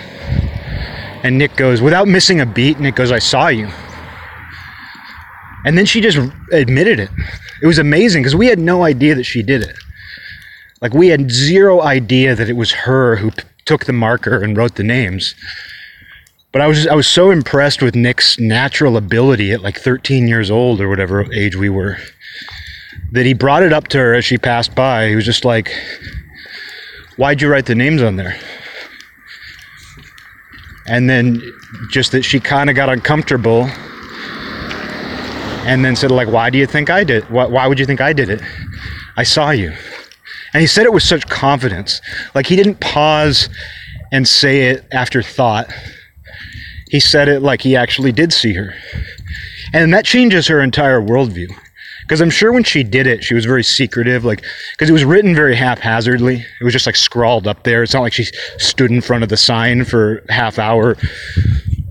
[1.22, 3.68] And Nick goes, without missing a beat, Nick goes, "I saw you."
[5.64, 6.18] And then she just
[6.52, 7.10] admitted it.
[7.62, 9.76] It was amazing because we had no idea that she did it.
[10.80, 14.56] Like we had zero idea that it was her who p- took the marker and
[14.56, 15.34] wrote the names.
[16.52, 20.50] But I was I was so impressed with Nick's natural ability at like 13 years
[20.50, 21.98] old or whatever age we were
[23.12, 25.08] that he brought it up to her as she passed by.
[25.08, 25.72] He was just like,
[27.16, 28.36] "Why'd you write the names on there?"
[30.86, 31.40] And then
[31.90, 33.70] just that she kind of got uncomfortable
[35.70, 37.24] and then said like, "Why do you think I did?
[37.30, 38.42] Why, why would you think I did it?
[39.16, 39.72] I saw you."
[40.52, 42.00] And he said it with such confidence,
[42.34, 43.48] like he didn't pause
[44.12, 45.72] and say it after thought
[46.90, 48.74] he said it like he actually did see her.
[49.72, 51.48] And that changes her entire worldview.
[52.02, 54.42] Because I'm sure when she did it, she was very secretive, like,
[54.72, 56.44] because it was written very haphazardly.
[56.60, 57.84] It was just like scrawled up there.
[57.84, 58.24] It's not like she
[58.58, 60.96] stood in front of the sign for half hour,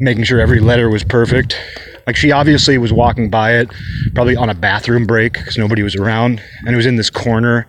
[0.02, 1.58] making sure every letter was perfect.
[2.10, 3.70] Like, she obviously was walking by it,
[4.16, 6.41] probably on a bathroom break, because nobody was around.
[6.66, 7.68] And it was in this corner,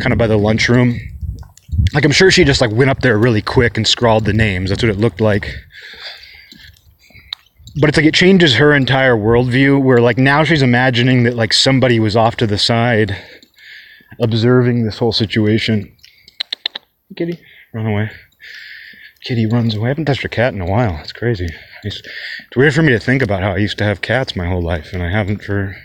[0.00, 1.00] kind of by the lunchroom.
[1.94, 4.68] Like, I'm sure she just like went up there really quick and scrawled the names.
[4.68, 5.50] That's what it looked like
[7.80, 11.52] but it's like it changes her entire worldview where like now she's imagining that like
[11.52, 13.16] somebody was off to the side
[14.20, 15.90] observing this whole situation
[17.16, 17.40] kitty
[17.72, 18.10] run away
[19.24, 19.86] kitty runs away.
[19.86, 20.98] I haven't touched a cat in a while.
[21.00, 21.48] It's crazy.
[21.84, 24.46] It's, it's weird for me to think about how i used to have cats my
[24.46, 25.76] whole life and i haven't for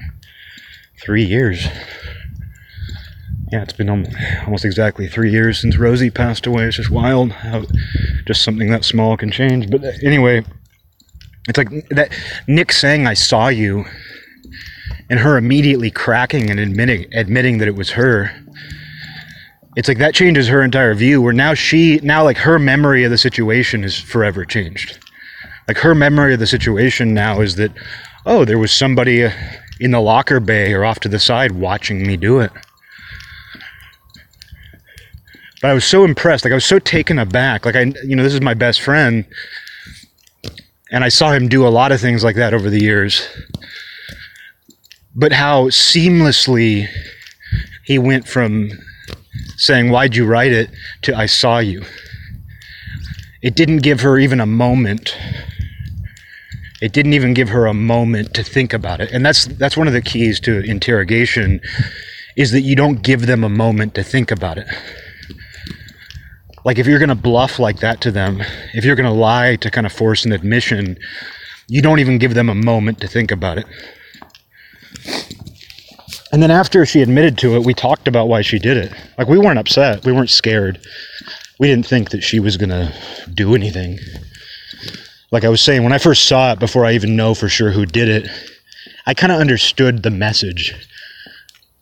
[1.01, 1.65] three years.
[3.51, 6.65] Yeah it's been almost exactly three years since rosie passed away.
[6.65, 7.63] It's just wild how
[8.25, 9.69] just something that small can change.
[9.69, 10.43] But uh, anyway
[11.47, 12.11] it's like that
[12.47, 13.85] Nick saying I saw you
[15.09, 18.31] and her immediately cracking and admitting admitting that it was her.
[19.77, 23.11] It's like that changes her entire view where now she now like her memory of
[23.11, 24.97] the situation is forever changed.
[25.67, 27.71] Like her memory of the situation now is that
[28.25, 29.31] oh, there was somebody uh,
[29.79, 32.51] in the locker bay or off to the side watching me do it.
[35.61, 37.63] But I was so impressed, like I was so taken aback.
[37.63, 39.25] Like I you know, this is my best friend
[40.89, 43.29] and I saw him do a lot of things like that over the years.
[45.13, 46.87] But how seamlessly
[47.83, 48.71] he went from
[49.57, 50.69] saying, Why'd you write it?
[51.03, 51.83] to I saw you.
[53.41, 55.15] It didn't give her even a moment.
[56.81, 59.11] It didn't even give her a moment to think about it.
[59.11, 61.59] And that's that's one of the keys to interrogation
[62.35, 64.67] is that you don't give them a moment to think about it.
[66.63, 68.41] Like if you're going to bluff like that to them,
[68.73, 70.97] if you're going to lie to kind of force an admission,
[71.67, 73.65] you don't even give them a moment to think about it.
[76.31, 78.93] And then after she admitted to it, we talked about why she did it.
[79.17, 80.79] Like we weren't upset, we weren't scared.
[81.59, 82.93] We didn't think that she was going to
[83.33, 83.97] do anything.
[85.31, 87.71] Like I was saying, when I first saw it, before I even know for sure
[87.71, 88.29] who did it,
[89.05, 90.75] I kind of understood the message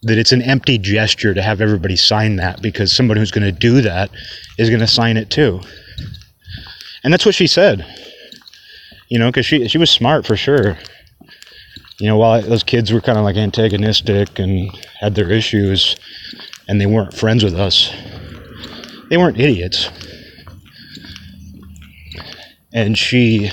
[0.03, 3.51] that it's an empty gesture to have everybody sign that because somebody who's going to
[3.51, 4.11] do that
[4.57, 5.59] is going to sign it too.
[7.03, 7.85] And that's what she said.
[9.09, 10.77] You know, because she she was smart for sure.
[11.99, 14.69] You know, while those kids were kind of like antagonistic and
[14.99, 15.95] had their issues,
[16.67, 17.93] and they weren't friends with us,
[19.09, 19.89] they weren't idiots.
[22.73, 23.49] And she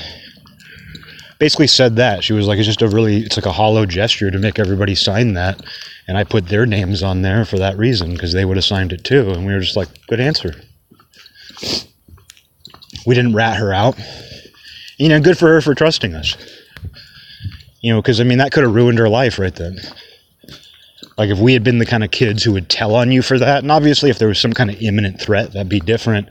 [1.38, 2.24] basically said that.
[2.24, 4.94] She was like, it's just a really, it's like a hollow gesture to make everybody
[4.94, 5.60] sign that.
[6.08, 8.92] And I put their names on there for that reason because they would have signed
[8.92, 9.30] it too.
[9.30, 10.54] And we were just like, good answer.
[13.06, 13.96] We didn't rat her out.
[14.98, 16.36] You know, good for her for trusting us.
[17.82, 19.78] You know, because I mean, that could have ruined her life right then.
[21.18, 23.38] Like if we had been the kind of kids who would tell on you for
[23.38, 26.28] that, and obviously if there was some kind of imminent threat, that'd be different.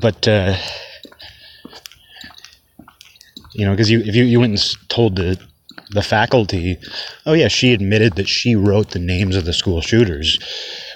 [0.00, 0.56] But uh,
[3.52, 5.38] you know, because you if you, you went and told the
[5.90, 6.78] the faculty,
[7.26, 10.38] oh yeah, she admitted that she wrote the names of the school shooters.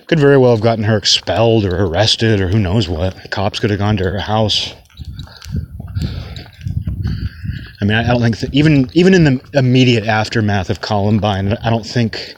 [0.07, 3.31] Could very well have gotten her expelled or arrested or who knows what.
[3.31, 4.75] Cops could have gone to her house.
[7.81, 11.71] I mean, I don't think that even even in the immediate aftermath of Columbine, I
[11.71, 12.35] don't think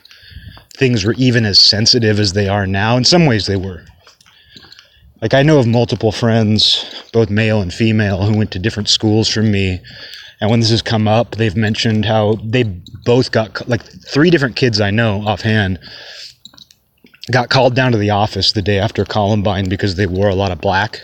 [0.76, 2.96] things were even as sensitive as they are now.
[2.96, 3.84] In some ways, they were.
[5.20, 9.28] Like I know of multiple friends, both male and female, who went to different schools
[9.28, 9.80] from me,
[10.40, 12.64] and when this has come up, they've mentioned how they
[13.04, 15.78] both got like three different kids I know offhand
[17.30, 20.50] got called down to the office the day after Columbine because they wore a lot
[20.50, 21.00] of black.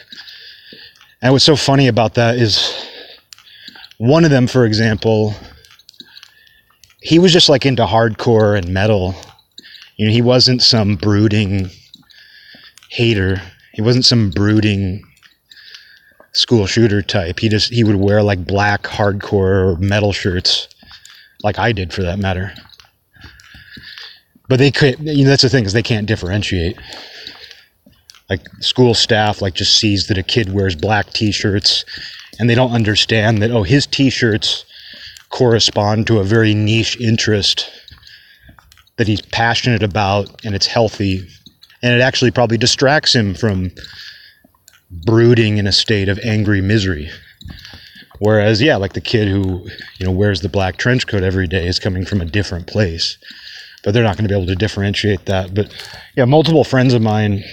[1.22, 2.74] And what's so funny about that is
[3.98, 5.34] one of them, for example,
[7.00, 9.14] he was just like into hardcore and metal.
[9.96, 11.70] You know, he wasn't some brooding
[12.90, 13.42] hater.
[13.72, 15.04] He wasn't some brooding
[16.32, 17.40] school shooter type.
[17.40, 20.68] He just he would wear like black hardcore or metal shirts,
[21.42, 22.52] like I did for that matter.
[24.48, 24.98] But they could.
[25.00, 26.78] You know, that's the thing is they can't differentiate.
[28.28, 31.84] Like school staff, like just sees that a kid wears black T-shirts
[32.38, 34.64] and they don't understand that oh his t-shirts
[35.30, 37.70] correspond to a very niche interest
[38.96, 41.28] that he's passionate about and it's healthy.
[41.82, 43.70] And it actually probably distracts him from
[45.04, 47.10] brooding in a state of angry misery.
[48.20, 49.68] Whereas yeah like the kid who
[49.98, 53.18] you know wears the black trench coat every day is coming from a different place.
[53.84, 55.54] But they're not going to be able to differentiate that.
[55.54, 55.72] But
[56.16, 57.44] yeah multiple friends of mine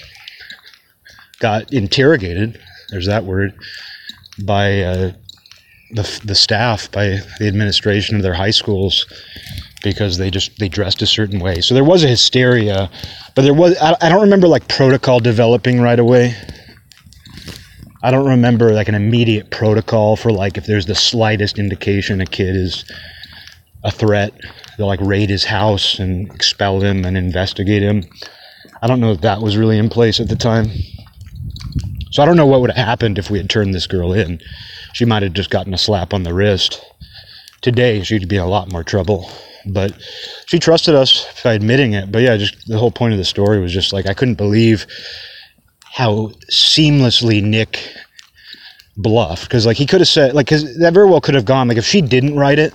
[1.40, 2.60] got interrogated
[2.90, 3.54] there's that word
[4.44, 5.12] by uh,
[5.92, 9.06] the, the staff, by the administration of their high schools,
[9.84, 11.62] because they just they dressed a certain way.
[11.62, 12.90] So there was a hysteria,
[13.36, 16.36] but there was I, I don't remember like protocol developing right away.
[18.04, 22.26] I don't remember like an immediate protocol for like if there's the slightest indication a
[22.26, 22.86] kid is
[23.84, 24.32] a threat,
[24.78, 28.04] they'll like raid his house and expel him and investigate him.
[28.82, 30.70] I don't know if that was really in place at the time.
[32.16, 34.40] So I don't know what would have happened if we had turned this girl in.
[34.94, 36.82] She might have just gotten a slap on the wrist.
[37.60, 39.30] Today, she'd be in a lot more trouble.
[39.66, 39.92] But
[40.46, 42.14] she trusted us by admitting it.
[42.14, 44.88] But yeah, just the whole point of the story was just like I couldn't believe
[45.84, 47.86] how seamlessly Nick
[48.96, 49.50] bluffed.
[49.50, 51.68] Because like he could have said, like, because that very well could have gone.
[51.68, 52.72] Like if she didn't write it,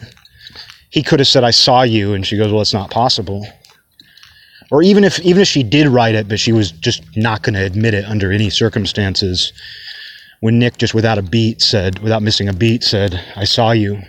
[0.91, 3.47] he could have said, "I saw you," and she goes, "Well, it's not possible."
[4.71, 7.55] Or even if even if she did write it, but she was just not going
[7.55, 9.53] to admit it under any circumstances.
[10.41, 14.01] When Nick just without a beat said, without missing a beat, said, "I saw you,"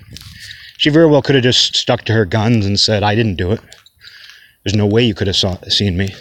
[0.78, 3.52] she very well could have just stuck to her guns and said, "I didn't do
[3.52, 3.60] it."
[4.64, 6.14] There's no way you could have saw, seen me.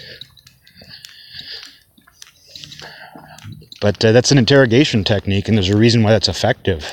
[3.80, 6.90] But uh, that's an interrogation technique, and there's a reason why that's effective.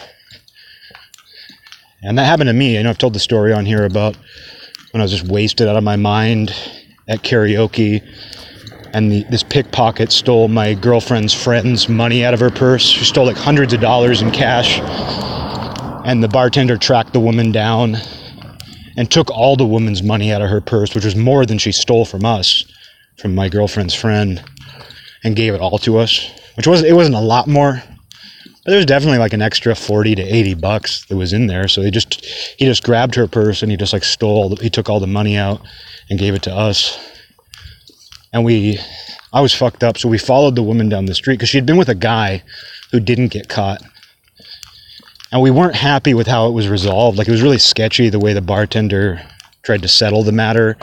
[2.01, 2.77] And that happened to me.
[2.77, 4.17] I know I've told the story on here about
[4.91, 6.53] when I was just wasted out of my mind
[7.07, 8.01] at karaoke,
[8.93, 12.83] and the, this pickpocket stole my girlfriend's friend's money out of her purse.
[12.83, 14.79] She stole like hundreds of dollars in cash,
[16.05, 17.97] and the bartender tracked the woman down
[18.97, 21.71] and took all the woman's money out of her purse, which was more than she
[21.71, 22.65] stole from us,
[23.17, 24.43] from my girlfriend's friend,
[25.23, 26.29] and gave it all to us.
[26.55, 27.83] Which was it wasn't a lot more,
[28.67, 31.69] but there was definitely like an extra 40 to 80 bucks that was in there
[31.69, 34.89] so he just he just grabbed her purse and he just like stole he took
[34.89, 35.61] all the money out
[36.09, 36.97] and gave it to us.
[38.33, 38.79] And we,
[39.33, 41.65] I was fucked up, so we followed the woman down the street because she had
[41.65, 42.43] been with a guy
[42.91, 43.81] who didn't get caught.
[45.31, 47.17] And we weren't happy with how it was resolved.
[47.17, 49.21] Like it was really sketchy the way the bartender
[49.63, 50.77] tried to settle the matter.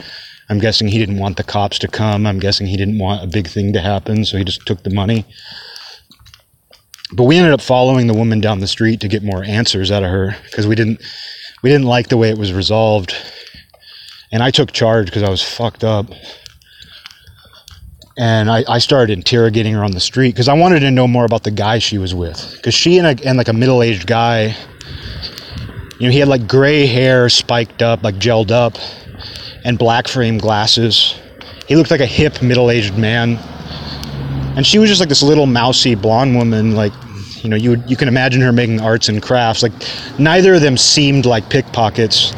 [0.50, 2.26] I'm guessing he didn't want the cops to come.
[2.26, 4.90] I'm guessing he didn't want a big thing to happen, so he just took the
[4.90, 5.24] money.
[7.12, 10.02] But we ended up following the woman down the street to get more answers out
[10.02, 11.00] of her because we didn't
[11.62, 13.14] we didn't like the way it was resolved
[14.34, 16.06] and I took charge because I was fucked up.
[18.18, 21.24] And I, I started interrogating her on the street because I wanted to know more
[21.24, 22.52] about the guy she was with.
[22.56, 24.56] Because she and, a, and like a middle aged guy,
[26.00, 28.76] you know, he had like gray hair spiked up, like gelled up,
[29.64, 31.14] and black frame glasses.
[31.68, 33.36] He looked like a hip middle aged man.
[34.56, 36.92] And she was just like this little mousy blonde woman, like,
[37.44, 39.62] you know, you you can imagine her making arts and crafts.
[39.62, 39.72] Like
[40.18, 42.32] neither of them seemed like pickpockets,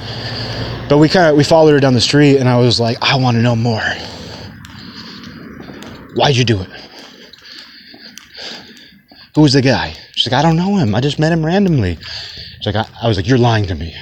[0.89, 3.17] but we kind of we followed her down the street, and I was like, I
[3.17, 3.83] want to know more.
[6.15, 6.69] Why'd you do it?
[9.35, 9.95] Who was the guy?
[10.13, 10.95] She's like, I don't know him.
[10.95, 11.99] I just met him randomly.
[12.61, 13.95] She's like, I, I was like, you're lying to me.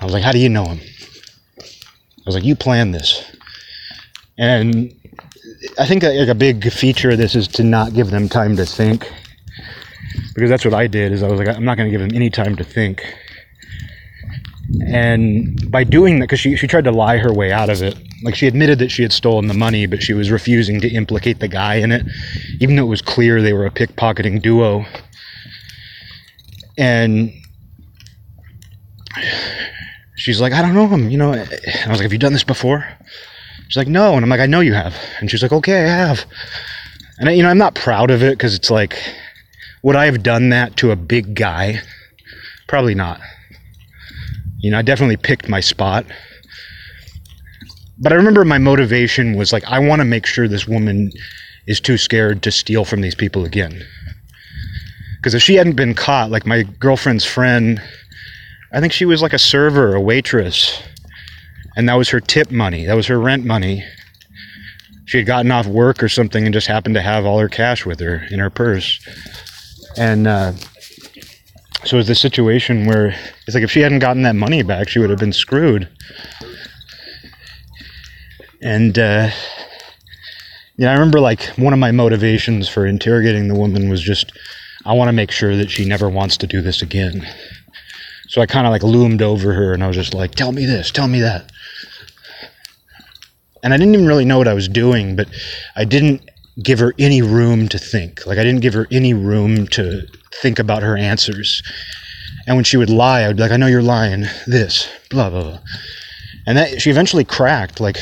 [0.00, 0.78] I was like, how do you know him?
[1.58, 3.24] I was like, you planned this.
[4.38, 4.94] And
[5.78, 8.66] I think like a big feature of this is to not give them time to
[8.66, 9.10] think.
[10.34, 12.14] Because that's what I did is I was like, I'm not going to give them
[12.14, 13.02] any time to think.
[14.86, 17.96] And by doing that, because she, she tried to lie her way out of it,
[18.22, 21.38] like she admitted that she had stolen the money, but she was refusing to implicate
[21.38, 22.04] the guy in it,
[22.60, 24.84] even though it was clear they were a pickpocketing duo.
[26.78, 27.32] And
[30.16, 31.32] she's like, I don't know him, you know.
[31.32, 32.86] And I was like, Have you done this before?
[33.68, 34.14] She's like, No.
[34.14, 34.94] And I'm like, I know you have.
[35.20, 36.24] And she's like, Okay, I have.
[37.18, 38.98] And, I, you know, I'm not proud of it because it's like,
[39.82, 41.80] would I have done that to a big guy?
[42.66, 43.20] Probably not.
[44.58, 46.06] You know, I definitely picked my spot.
[47.98, 51.10] But I remember my motivation was like, I want to make sure this woman
[51.66, 53.82] is too scared to steal from these people again.
[55.16, 57.80] Because if she hadn't been caught, like my girlfriend's friend,
[58.72, 60.82] I think she was like a server, a waitress,
[61.76, 63.84] and that was her tip money, that was her rent money.
[65.06, 67.86] She had gotten off work or something and just happened to have all her cash
[67.86, 69.00] with her in her purse.
[69.96, 70.52] And uh,
[71.84, 73.14] so it was this situation where
[73.46, 75.88] it's like if she hadn't gotten that money back, she would have been screwed.
[78.62, 79.30] And uh,
[80.76, 84.32] yeah, I remember like one of my motivations for interrogating the woman was just
[84.84, 87.26] I want to make sure that she never wants to do this again.
[88.28, 90.64] So I kind of like loomed over her and I was just like, tell me
[90.64, 91.50] this, tell me that.
[93.62, 95.28] And I didn't even really know what I was doing, but
[95.74, 96.28] I didn't
[96.62, 98.26] give her any room to think.
[98.26, 100.06] Like I didn't give her any room to
[100.40, 101.62] think about her answers.
[102.46, 104.24] And when she would lie, I would be like, I know you're lying.
[104.46, 105.58] This, blah, blah, blah.
[106.46, 107.80] And that she eventually cracked.
[107.80, 107.98] Like,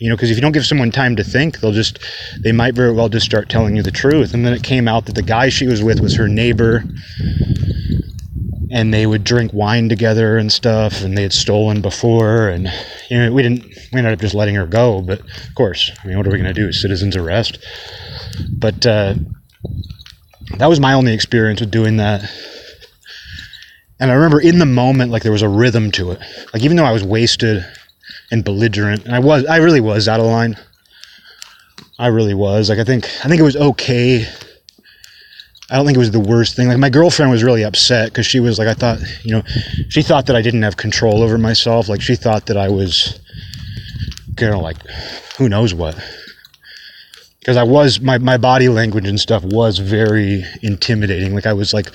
[0.00, 1.98] you know, because if you don't give someone time to think, they'll just,
[2.40, 4.34] they might very well just start telling you the truth.
[4.34, 6.84] And then it came out that the guy she was with was her neighbor
[8.72, 12.72] and they would drink wine together and stuff and they had stolen before and
[13.10, 16.08] you know we didn't we ended up just letting her go but of course i
[16.08, 16.72] mean what are we going to do?
[16.72, 17.58] Citizens arrest.
[18.50, 19.14] But uh,
[20.56, 22.22] that was my only experience with doing that.
[24.00, 26.20] And i remember in the moment like there was a rhythm to it.
[26.54, 27.64] Like even though i was wasted
[28.30, 30.56] and belligerent and i was i really was out of line.
[31.98, 32.70] I really was.
[32.70, 34.26] Like i think i think it was okay
[35.72, 36.68] I don't think it was the worst thing.
[36.68, 39.42] Like my girlfriend was really upset because she was like, I thought, you know,
[39.88, 41.88] she thought that I didn't have control over myself.
[41.88, 43.18] Like she thought that I was,
[44.38, 44.76] you know, like,
[45.38, 45.98] who knows what.
[47.38, 51.34] Because I was my my body language and stuff was very intimidating.
[51.34, 51.86] Like I was like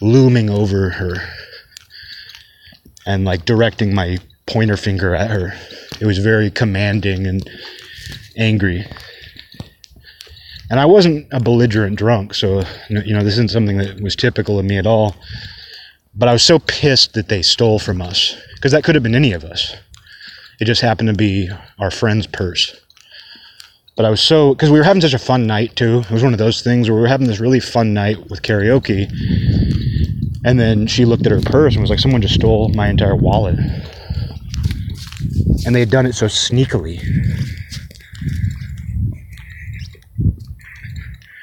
[0.00, 1.16] looming over her
[3.06, 5.52] and like directing my pointer finger at her.
[6.00, 7.50] It was very commanding and
[8.36, 8.86] angry
[10.70, 14.58] and I wasn't a belligerent drunk, so you know this isn't something that was typical
[14.58, 15.16] of me at all.
[16.14, 19.14] But I was so pissed that they stole from us because that could have been
[19.14, 19.74] any of us.
[20.60, 22.74] It just happened to be our friend's purse.
[23.96, 26.00] But I was so because we were having such a fun night too.
[26.00, 28.42] It was one of those things where we were having this really fun night with
[28.42, 29.10] karaoke,
[30.44, 33.16] and then she looked at her purse and was like, "Someone just stole my entire
[33.16, 33.58] wallet,"
[35.64, 37.00] and they had done it so sneakily.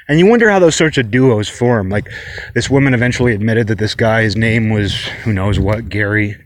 [0.08, 1.88] And you wonder how those sorts of duos form.
[1.88, 2.08] Like,
[2.54, 4.94] this woman eventually admitted that this guy's name was,
[5.24, 6.36] who knows what, Gary.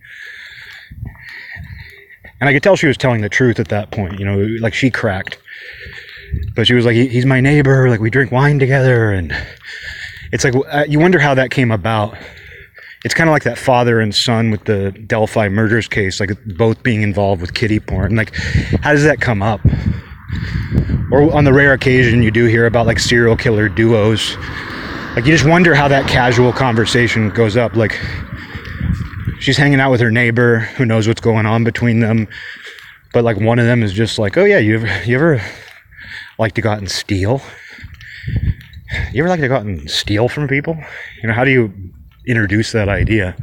[2.40, 4.74] And I could tell she was telling the truth at that point, you know, like
[4.74, 5.38] she cracked.
[6.54, 9.10] But she was like, he's my neighbor, like we drink wine together.
[9.10, 9.34] And
[10.30, 12.16] it's like, uh, you wonder how that came about.
[13.04, 16.82] It's kind of like that father and son with the Delphi murders case, like both
[16.82, 18.14] being involved with kiddie porn.
[18.14, 18.34] Like,
[18.82, 19.60] how does that come up?
[21.10, 24.36] Or on the rare occasion you do hear about like serial killer duos.
[25.16, 27.74] Like you just wonder how that casual conversation goes up.
[27.74, 27.98] Like
[29.40, 30.60] she's hanging out with her neighbor.
[30.76, 32.28] Who knows what's going on between them.
[33.12, 35.42] But like one of them is just like oh yeah you ever you ever
[36.38, 37.42] like to go out and steal?
[39.12, 40.76] You ever like to go out and steal from people?
[41.22, 41.72] You know how do you
[42.26, 43.34] introduce that idea?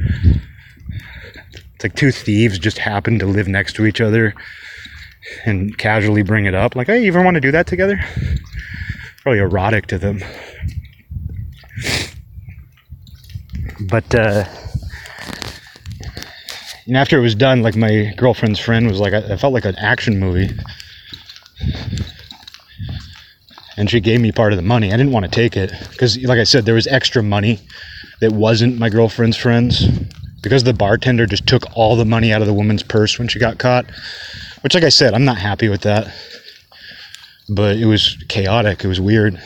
[1.75, 4.33] It's like two thieves just happen to live next to each other
[5.45, 6.75] and casually bring it up.
[6.75, 7.99] Like, hey, you ever want to do that together?
[9.21, 10.21] Probably erotic to them.
[13.89, 14.45] But, uh,
[16.87, 19.75] and after it was done, like my girlfriend's friend was like, I, felt like an
[19.77, 20.49] action movie.
[23.77, 24.93] and she gave me part of the money.
[24.93, 27.59] I didn't want to take it because, like I said, there was extra money
[28.21, 29.87] that wasn't my girlfriend's friends
[30.41, 33.39] because the bartender just took all the money out of the woman's purse when she
[33.39, 33.85] got caught.
[34.65, 36.11] Which, like I said, I'm not happy with that.
[37.47, 38.83] But it was chaotic.
[38.83, 39.39] It was weird.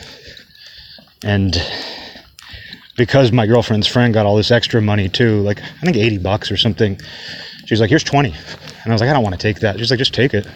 [1.22, 1.62] And
[2.96, 6.50] because my girlfriend's friend got all this extra money too, like I think 80 bucks
[6.50, 6.98] or something,
[7.66, 8.30] she's like, here's 20.
[8.30, 9.78] And I was like, I don't want to take that.
[9.78, 10.46] She's like, just take it.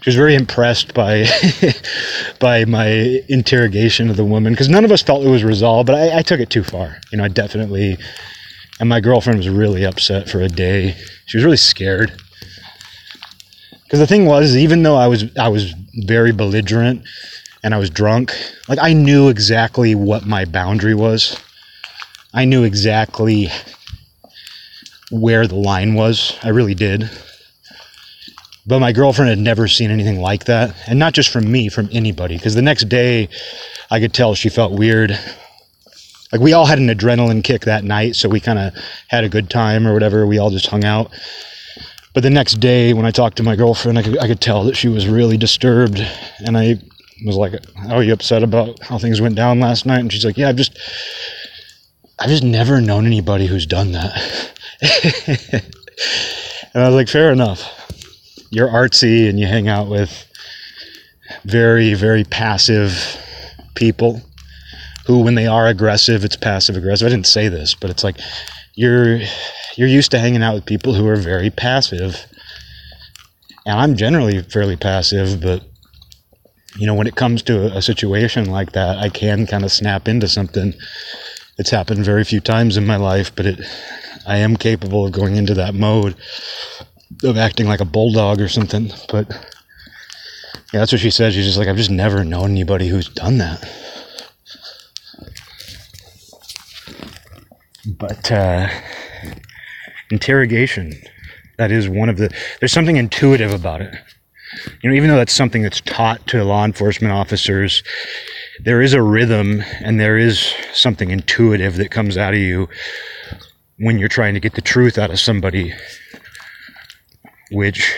[0.00, 1.26] She was very impressed by
[2.40, 5.96] by my interrogation of the woman because none of us felt it was resolved, but
[5.96, 6.96] I, I took it too far.
[7.12, 7.98] You know, I definitely,
[8.80, 10.96] and my girlfriend was really upset for a day.
[11.26, 12.22] She was really scared
[13.86, 15.72] because the thing was, even though I was I was
[16.04, 17.04] very belligerent
[17.62, 18.32] and I was drunk,
[18.68, 21.40] like I knew exactly what my boundary was.
[22.34, 23.48] I knew exactly
[25.10, 26.36] where the line was.
[26.42, 27.08] I really did.
[28.66, 30.74] But my girlfriend had never seen anything like that.
[30.88, 32.36] And not just from me, from anybody.
[32.36, 33.28] Because the next day,
[33.90, 35.16] I could tell she felt weird.
[36.32, 38.74] Like we all had an adrenaline kick that night, so we kind of
[39.08, 40.26] had a good time or whatever.
[40.26, 41.12] We all just hung out.
[42.16, 44.64] But the next day, when I talked to my girlfriend, I could, I could tell
[44.64, 46.00] that she was really disturbed.
[46.38, 46.80] And I
[47.26, 50.00] was like, How are you upset about how things went down last night?
[50.00, 50.78] And she's like, Yeah, I've just,
[52.18, 54.14] I've just never known anybody who's done that.
[56.72, 57.70] and I was like, Fair enough.
[58.48, 60.26] You're artsy and you hang out with
[61.44, 63.20] very, very passive
[63.74, 64.22] people
[65.06, 67.04] who, when they are aggressive, it's passive aggressive.
[67.04, 68.16] I didn't say this, but it's like
[68.74, 69.20] you're
[69.76, 72.26] you're used to hanging out with people who are very passive.
[73.64, 75.62] And I'm generally fairly passive, but
[76.76, 80.08] you know, when it comes to a, situation like that, I can kind of snap
[80.08, 80.74] into something.
[81.58, 83.60] It's happened very few times in my life, but it
[84.26, 86.16] I am capable of going into that mode
[87.22, 88.90] of acting like a bulldog or something.
[89.08, 89.30] But
[90.72, 91.32] yeah, that's what she said.
[91.32, 93.64] She's just like, I've just never known anybody who's done that.
[97.86, 98.68] But uh,
[100.10, 100.92] interrogation,
[101.58, 103.94] that is one of the, there's something intuitive about it.
[104.82, 107.82] You know, even though that's something that's taught to law enforcement officers,
[108.62, 112.68] there is a rhythm and there is something intuitive that comes out of you
[113.78, 115.74] when you're trying to get the truth out of somebody,
[117.50, 117.94] which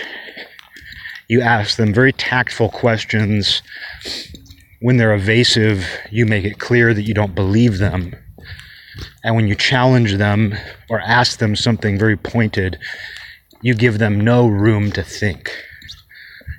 [1.29, 3.63] you ask them very tactful questions.
[4.81, 8.15] When they're evasive, you make it clear that you don't believe them
[9.25, 10.55] and when you challenge them
[10.89, 12.79] or ask them something very pointed,
[13.63, 15.51] you give them no room to think.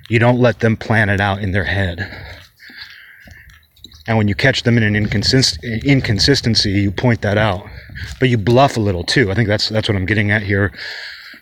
[0.08, 2.10] You don't let them plan it out in their head.
[4.06, 7.64] And when you catch them in an inconsist- inconsistency, you point that out.
[8.18, 9.30] But you bluff a little too.
[9.30, 10.72] I think that's that's what I'm getting at here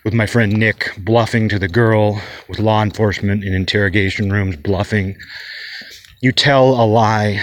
[0.03, 5.17] with my friend Nick bluffing to the girl, with law enforcement in interrogation rooms bluffing.
[6.21, 7.41] You tell a lie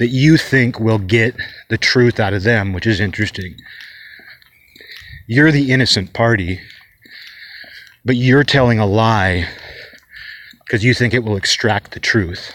[0.00, 1.36] that you think will get
[1.68, 3.54] the truth out of them, which is interesting.
[5.26, 6.58] You're the innocent party,
[8.02, 9.46] but you're telling a lie
[10.64, 12.50] because you think it will extract the truth.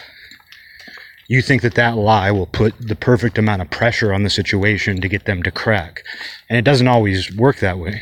[1.28, 5.00] You think that that lie will put the perfect amount of pressure on the situation
[5.02, 6.04] to get them to crack.
[6.50, 8.02] And it doesn't always work that way.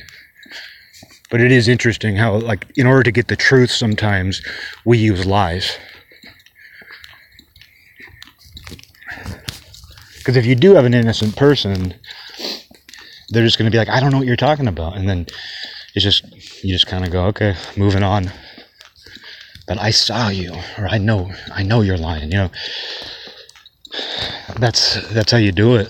[1.29, 4.41] But it is interesting how, like, in order to get the truth, sometimes
[4.85, 5.77] we use lies.
[10.23, 11.95] Because if you do have an innocent person,
[13.27, 14.95] they're just going to be like, I don't know what you're talking about.
[14.95, 15.25] And then
[15.93, 16.23] it's just,
[16.63, 18.31] you just kind of go, okay, moving on.
[19.67, 22.51] But I saw you, or I know, I know you're lying, you know.
[24.59, 25.89] That's, that's how you do it.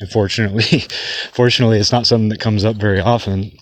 [0.00, 0.80] Unfortunately,
[1.32, 3.52] fortunately, it's not something that comes up very often.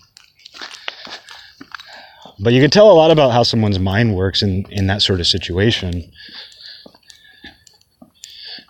[2.39, 5.19] But you can tell a lot about how someone's mind works in, in that sort
[5.19, 6.11] of situation.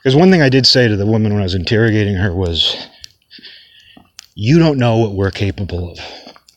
[0.01, 2.75] Because one thing I did say to the woman when I was interrogating her was,
[4.33, 5.99] You don't know what we're capable of.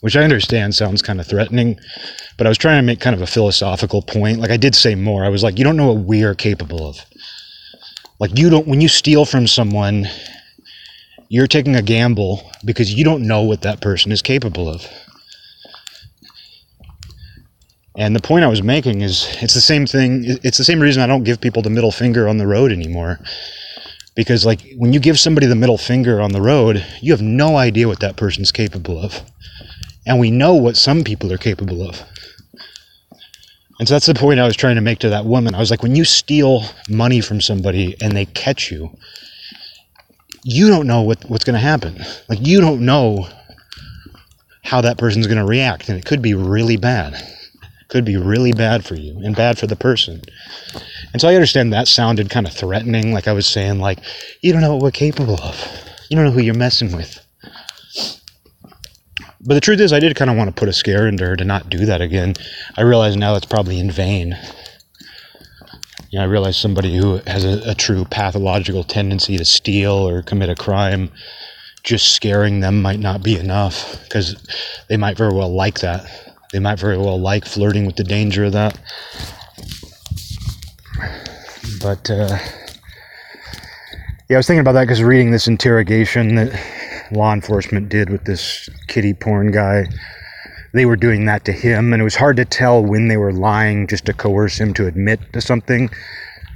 [0.00, 1.78] Which I understand sounds kind of threatening,
[2.36, 4.38] but I was trying to make kind of a philosophical point.
[4.38, 5.24] Like I did say more.
[5.24, 7.04] I was like, You don't know what we are capable of.
[8.18, 10.06] Like, you don't, when you steal from someone,
[11.28, 14.86] you're taking a gamble because you don't know what that person is capable of.
[17.96, 20.24] And the point I was making is it's the same thing.
[20.42, 23.20] It's the same reason I don't give people the middle finger on the road anymore.
[24.16, 27.56] Because, like, when you give somebody the middle finger on the road, you have no
[27.56, 29.22] idea what that person's capable of.
[30.06, 32.02] And we know what some people are capable of.
[33.78, 35.54] And so that's the point I was trying to make to that woman.
[35.54, 38.90] I was like, when you steal money from somebody and they catch you,
[40.44, 41.98] you don't know what, what's going to happen.
[42.28, 43.28] Like, you don't know
[44.62, 45.88] how that person's going to react.
[45.88, 47.20] And it could be really bad
[47.88, 50.22] could be really bad for you and bad for the person.
[51.12, 54.00] And so I understand that sounded kind of threatening, like I was saying, like,
[54.40, 55.56] you don't know what we're capable of.
[56.08, 57.20] You don't know who you're messing with.
[59.46, 61.36] But the truth is, I did kind of want to put a scare into her
[61.36, 62.34] to not do that again.
[62.76, 64.38] I realize now that's probably in vain.
[66.10, 70.22] You know, I realize somebody who has a, a true pathological tendency to steal or
[70.22, 71.10] commit a crime,
[71.82, 74.34] just scaring them might not be enough because
[74.88, 76.33] they might very well like that.
[76.54, 78.78] They might very well like flirting with the danger of that.
[81.82, 82.38] But, uh,
[84.28, 88.24] yeah, I was thinking about that because reading this interrogation that law enforcement did with
[88.24, 89.86] this kiddie porn guy.
[90.74, 93.32] They were doing that to him, and it was hard to tell when they were
[93.32, 95.90] lying just to coerce him to admit to something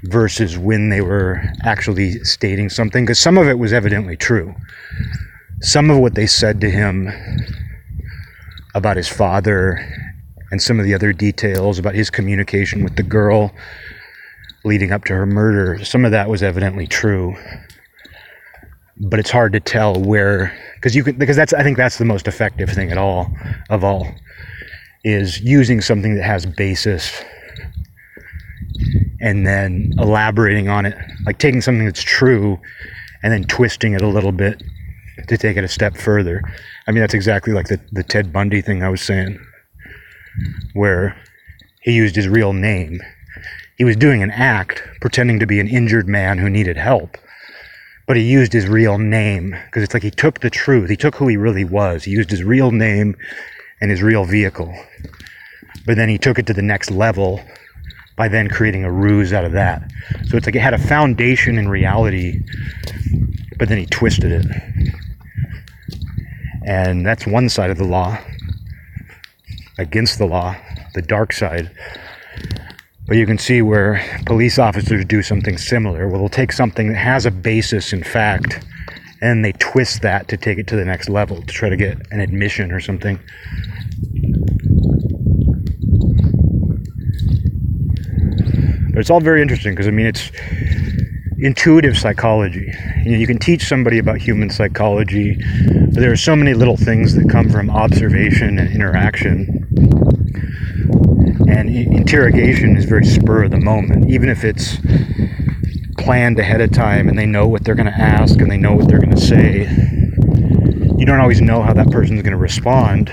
[0.05, 4.55] versus when they were actually stating something, because some of it was evidently true.
[5.61, 7.11] Some of what they said to him
[8.79, 9.87] about his father
[10.51, 13.53] and some of the other details about his communication with the girl
[14.65, 17.37] leading up to her murder, some of that was evidently true.
[19.01, 22.05] But it's hard to tell where because you can because that's I think that's the
[22.05, 23.31] most effective thing at all
[23.71, 24.09] of all
[25.05, 27.23] is using something that has basis
[29.21, 32.59] and then elaborating on it like taking something that's true
[33.23, 34.63] and then twisting it a little bit
[35.29, 36.43] to take it a step further
[36.89, 39.39] i mean that's exactly like the, the ted bundy thing i was saying
[40.73, 41.17] where
[41.83, 43.01] he used his real name
[43.77, 47.17] he was doing an act pretending to be an injured man who needed help
[48.09, 50.89] but he used his real name because it's like he took the truth.
[50.89, 52.05] He took who he really was.
[52.05, 53.15] He used his real name
[53.83, 54.75] and his real vehicle.
[55.85, 57.43] But then he took it to the next level
[58.17, 59.83] by then creating a ruse out of that.
[60.27, 62.41] So it's like it had a foundation in reality,
[63.59, 64.47] but then he twisted it.
[66.65, 68.19] And that's one side of the law
[69.79, 70.57] against the law,
[70.95, 71.71] the dark side.
[73.07, 76.09] But you can see where police officers do something similar.
[76.09, 78.67] Well, they'll take something that has a basis in fact
[79.21, 81.99] and they twist that to take it to the next level to try to get
[82.11, 83.19] an admission or something.
[88.91, 90.31] But it's all very interesting because I mean it's
[91.41, 92.73] intuitive psychology.
[93.05, 95.37] You know, you can teach somebody about human psychology,
[95.71, 99.67] but there are so many little things that come from observation and interaction
[101.49, 104.79] and interrogation is very spur of the moment, even if it's
[105.99, 108.75] planned ahead of time and they know what they're going to ask and they know
[108.75, 109.69] what they're going to say.
[110.97, 113.09] You don't always know how that person's going to respond.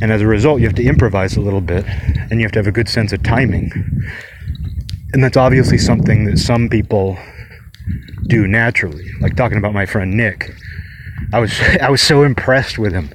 [0.00, 1.84] And as a result, you have to improvise a little bit
[2.30, 3.70] and you have to have a good sense of timing.
[5.12, 7.16] And that's obviously something that some people
[8.26, 9.10] do naturally.
[9.20, 10.54] Like talking about my friend Nick.
[11.32, 13.10] I was I was so impressed with him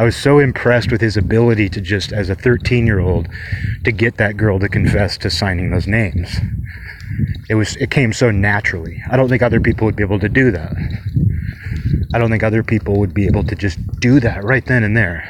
[0.00, 3.28] I was so impressed with his ability to just, as a 13 year old,
[3.82, 6.36] to get that girl to confess to signing those names.
[7.50, 9.02] It was, it came so naturally.
[9.10, 10.72] I don't think other people would be able to do that.
[12.14, 14.96] I don't think other people would be able to just do that right then and
[14.96, 15.28] there.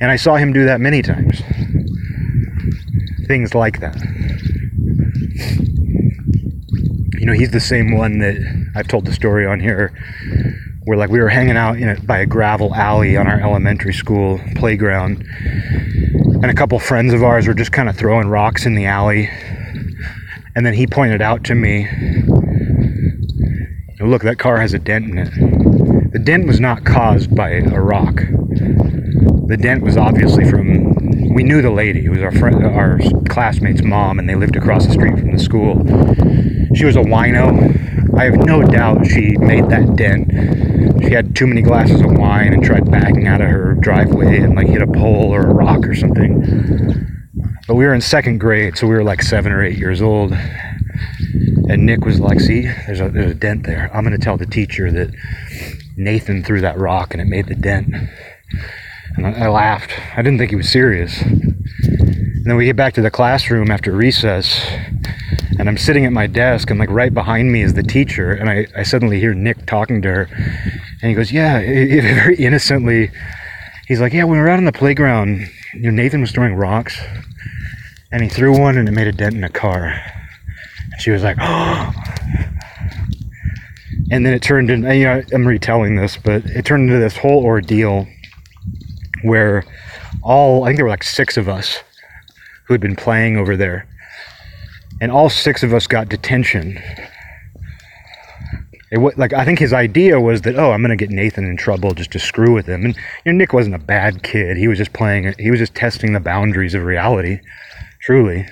[0.00, 1.40] And I saw him do that many times.
[3.28, 3.96] Things like that.
[7.18, 8.36] You know, he's the same one that
[8.74, 9.92] I've told the story on here
[10.84, 13.92] where like we were hanging out in a, by a gravel alley on our elementary
[13.92, 15.24] school playground
[16.40, 19.28] and a couple friends of ours were just kind of throwing rocks in the alley.
[20.54, 21.86] And then he pointed out to me
[24.00, 26.12] look that car has a dent in it.
[26.12, 28.16] The dent was not caused by a rock.
[28.16, 30.87] The dent was obviously from
[31.38, 34.86] we knew the lady it was our friend our classmate's mom and they lived across
[34.86, 35.74] the street from the school
[36.74, 37.78] she was a wino
[38.18, 40.32] I have no doubt she made that dent.
[41.04, 44.56] She had too many glasses of wine and tried backing out of her driveway and
[44.56, 46.42] like hit a pole or a rock or something.
[47.68, 50.32] But we were in second grade, so we were like seven or eight years old.
[50.32, 53.88] And Nick was like, "See, there's a there's a dent there.
[53.94, 55.14] I'm gonna tell the teacher that
[55.96, 57.94] Nathan threw that rock and it made the dent."
[59.18, 59.90] And I, I laughed.
[60.16, 61.20] I didn't think he was serious.
[61.22, 64.64] And then we get back to the classroom after recess,
[65.58, 68.48] and I'm sitting at my desk, and like right behind me is the teacher, and
[68.48, 70.28] I, I suddenly hear Nick talking to her,
[71.02, 73.10] and he goes, "Yeah," very innocently.
[73.88, 76.54] He's like, "Yeah, when we were out on the playground, you know, Nathan was throwing
[76.54, 77.00] rocks,
[78.12, 80.00] and he threw one, and it made a dent in a car."
[80.92, 81.92] And she was like, "Oh."
[84.10, 87.18] And then it turned into, you know, I'm retelling this, but it turned into this
[87.18, 88.06] whole ordeal
[89.22, 89.64] where
[90.22, 91.78] all, I think there were like six of us
[92.66, 93.86] who had been playing over there
[95.00, 96.80] and all six of us got detention.
[98.90, 101.58] It was, like I think his idea was that oh I'm gonna get Nathan in
[101.58, 104.66] trouble just to screw with him and you know, Nick wasn't a bad kid he
[104.66, 107.40] was just playing he was just testing the boundaries of reality
[108.00, 108.46] truly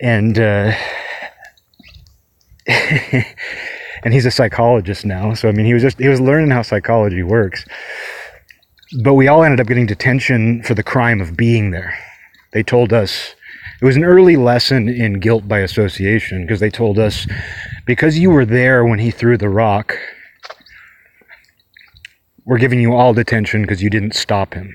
[0.00, 0.72] and uh,
[4.02, 5.34] and he's a psychologist now.
[5.34, 7.64] So I mean, he was just he was learning how psychology works.
[8.98, 11.96] But we all ended up getting detention for the crime of being there.
[12.52, 13.34] They told us
[13.80, 17.26] it was an early lesson in guilt by association because they told us
[17.86, 19.96] because you were there when he threw the rock,
[22.44, 24.74] we're giving you all detention because you didn't stop him.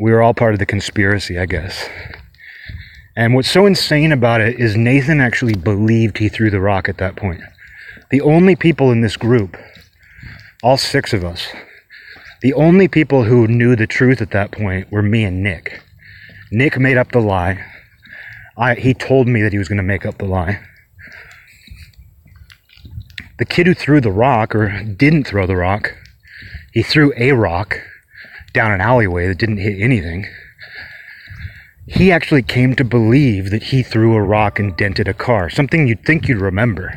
[0.00, 1.88] We were all part of the conspiracy, I guess.
[3.16, 6.98] And what's so insane about it is Nathan actually believed he threw the rock at
[6.98, 7.42] that point.
[8.10, 9.56] The only people in this group,
[10.64, 11.46] all six of us,
[12.40, 15.82] the only people who knew the truth at that point were me and Nick.
[16.50, 17.64] Nick made up the lie.
[18.56, 20.60] I, he told me that he was going to make up the lie.
[23.38, 25.94] The kid who threw the rock, or didn't throw the rock,
[26.72, 27.80] he threw a rock
[28.52, 30.24] down an alleyway that didn't hit anything
[31.86, 35.86] he actually came to believe that he threw a rock and dented a car, something
[35.86, 36.92] you'd think you'd remember.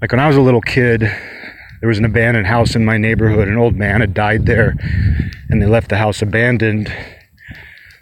[0.00, 3.48] Like when I was a little kid, there was an abandoned house in my neighborhood.
[3.48, 4.74] An old man had died there,
[5.48, 6.92] and they left the house abandoned.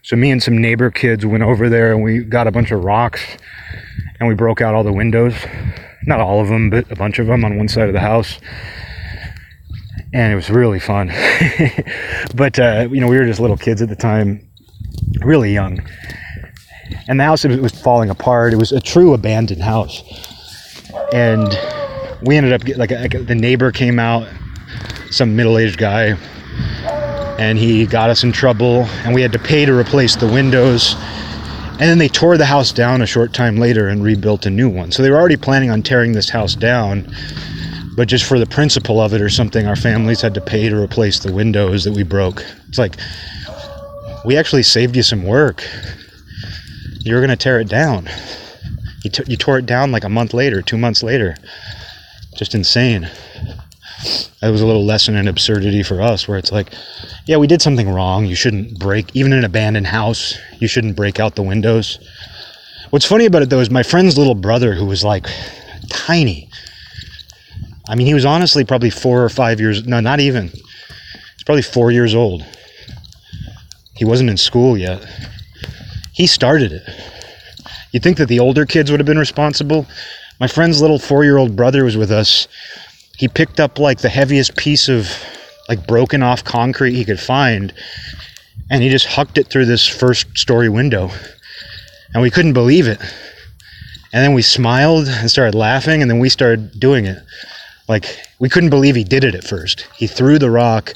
[0.03, 2.83] So me and some neighbor kids went over there and we got a bunch of
[2.83, 3.21] rocks
[4.19, 5.35] and we broke out all the windows.
[6.05, 8.39] Not all of them, but a bunch of them on one side of the house
[10.13, 11.09] and it was really fun.
[12.35, 14.47] but uh, you know, we were just little kids at the time,
[15.21, 15.81] really young,
[17.09, 18.53] and the house was falling apart.
[18.53, 20.03] It was a true abandoned house,
[21.13, 21.49] and
[22.23, 24.29] we ended up getting, like, the neighbor came out,
[25.11, 26.17] some middle-aged guy,
[27.39, 30.95] and he got us in trouble, and we had to pay to replace the windows.
[31.73, 34.69] And then they tore the house down a short time later and rebuilt a new
[34.69, 34.91] one.
[34.91, 37.15] So they were already planning on tearing this house down
[37.99, 40.81] but just for the principle of it or something, our families had to pay to
[40.81, 42.45] replace the windows that we broke.
[42.69, 42.95] It's like,
[44.25, 45.67] we actually saved you some work.
[47.01, 48.09] You were going to tear it down.
[49.03, 51.35] You, t- you tore it down like a month later, two months later.
[52.39, 53.03] Just insane.
[54.41, 56.73] That was a little lesson in absurdity for us, where it's like,
[57.27, 58.25] yeah, we did something wrong.
[58.27, 61.99] You shouldn't break, even an abandoned house, you shouldn't break out the windows.
[62.91, 65.27] What's funny about it though is my friend's little brother, who was like
[65.91, 66.49] tiny,
[67.89, 70.49] I mean, he was honestly probably four or five years, no, not even.
[70.49, 72.45] He's probably four years old.
[73.97, 75.05] He wasn't in school yet.
[76.13, 76.83] He started it.
[77.93, 79.87] You'd think that the older kids would have been responsible.
[80.41, 82.49] My friend's little four year old brother was with us.
[83.17, 85.11] He picked up like the heaviest piece of
[85.69, 87.73] like broken off concrete he could find
[88.71, 91.11] and he just hucked it through this first story window.
[92.13, 93.01] And we couldn't believe it.
[94.13, 97.19] And then we smiled and started laughing, and then we started doing it.
[97.89, 99.87] Like we couldn't believe he did it at first.
[99.97, 100.95] He threw the rock.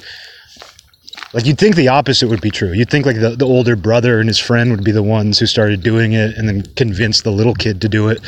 [1.35, 2.73] Like you'd think the opposite would be true.
[2.73, 5.47] You'd think like the, the older brother and his friend would be the ones who
[5.47, 8.21] started doing it and then convinced the little kid to do it.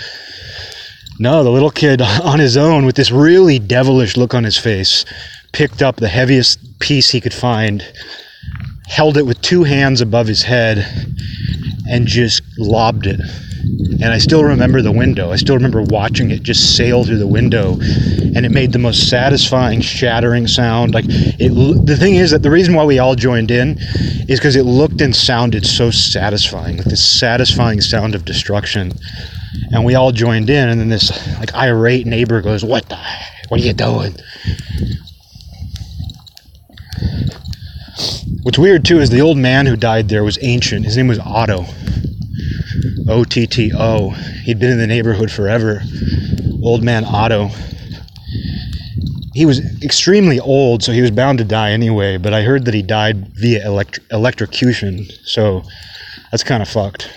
[1.18, 5.04] No, the little kid on his own with this really devilish look on his face
[5.52, 7.84] picked up the heaviest piece he could find,
[8.86, 10.84] held it with two hands above his head,
[11.88, 13.20] and just lobbed it
[14.00, 15.30] and I still remember the window.
[15.30, 19.08] I still remember watching it just sail through the window, and it made the most
[19.08, 20.94] satisfying, shattering sound.
[20.94, 21.86] Like it.
[21.86, 23.78] The thing is that the reason why we all joined in
[24.28, 28.92] is because it looked and sounded so satisfying, like this satisfying sound of destruction,
[29.70, 30.68] and we all joined in.
[30.68, 32.98] And then this like irate neighbor goes, "What the?
[33.48, 34.16] What are you doing?"
[38.42, 40.84] What's weird too is the old man who died there was ancient.
[40.84, 41.64] His name was Otto
[43.08, 44.10] O T T O.
[44.44, 45.82] He'd been in the neighborhood forever.
[46.62, 47.50] Old man Otto.
[49.34, 52.74] He was extremely old, so he was bound to die anyway, but I heard that
[52.74, 55.64] he died via elect- electrocution, so
[56.30, 57.10] that's kind of fucked.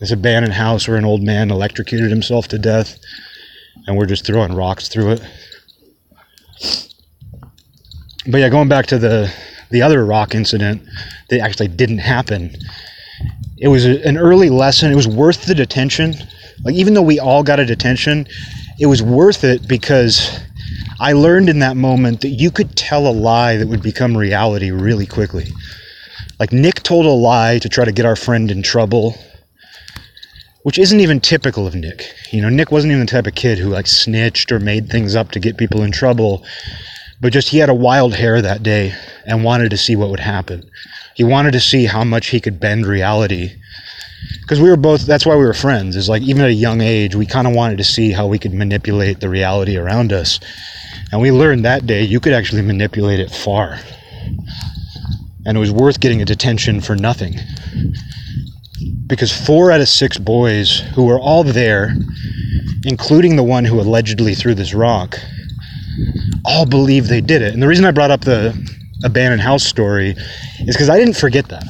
[0.00, 2.98] This abandoned house where an old man electrocuted himself to death,
[3.86, 5.22] and we're just throwing rocks through it.
[8.26, 9.32] But yeah, going back to the
[9.70, 10.82] the other rock incident
[11.30, 12.56] that actually didn't happen
[13.58, 14.92] it was a, an early lesson.
[14.92, 16.14] It was worth the detention.
[16.64, 18.26] Like even though we all got a detention,
[18.78, 20.40] it was worth it because
[21.00, 24.70] I learned in that moment that you could tell a lie that would become reality
[24.70, 25.46] really quickly.
[26.38, 29.16] Like Nick told a lie to try to get our friend in trouble,
[30.64, 32.10] which isn't even typical of Nick.
[32.30, 35.14] You know, Nick wasn't even the type of kid who like snitched or made things
[35.14, 36.42] up to get people in trouble,
[37.20, 38.94] but just he had a wild hair that day
[39.26, 40.68] and wanted to see what would happen.
[41.14, 43.52] He wanted to see how much he could bend reality.
[44.40, 46.80] Because we were both, that's why we were friends, is like even at a young
[46.80, 50.40] age, we kind of wanted to see how we could manipulate the reality around us.
[51.12, 53.80] And we learned that day you could actually manipulate it far.
[55.44, 57.36] And it was worth getting a detention for nothing.
[59.06, 61.94] Because four out of six boys who were all there,
[62.84, 65.18] including the one who allegedly threw this rock,
[66.44, 67.52] all believe they did it.
[67.52, 68.54] And the reason I brought up the
[69.04, 70.14] abandoned house story
[70.60, 71.64] is because I didn't forget that.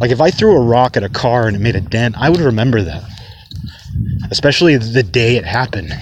[0.00, 2.28] Like if I threw a rock at a car and it made a dent, I
[2.28, 3.02] would remember that.
[4.30, 5.92] Especially the day it happened.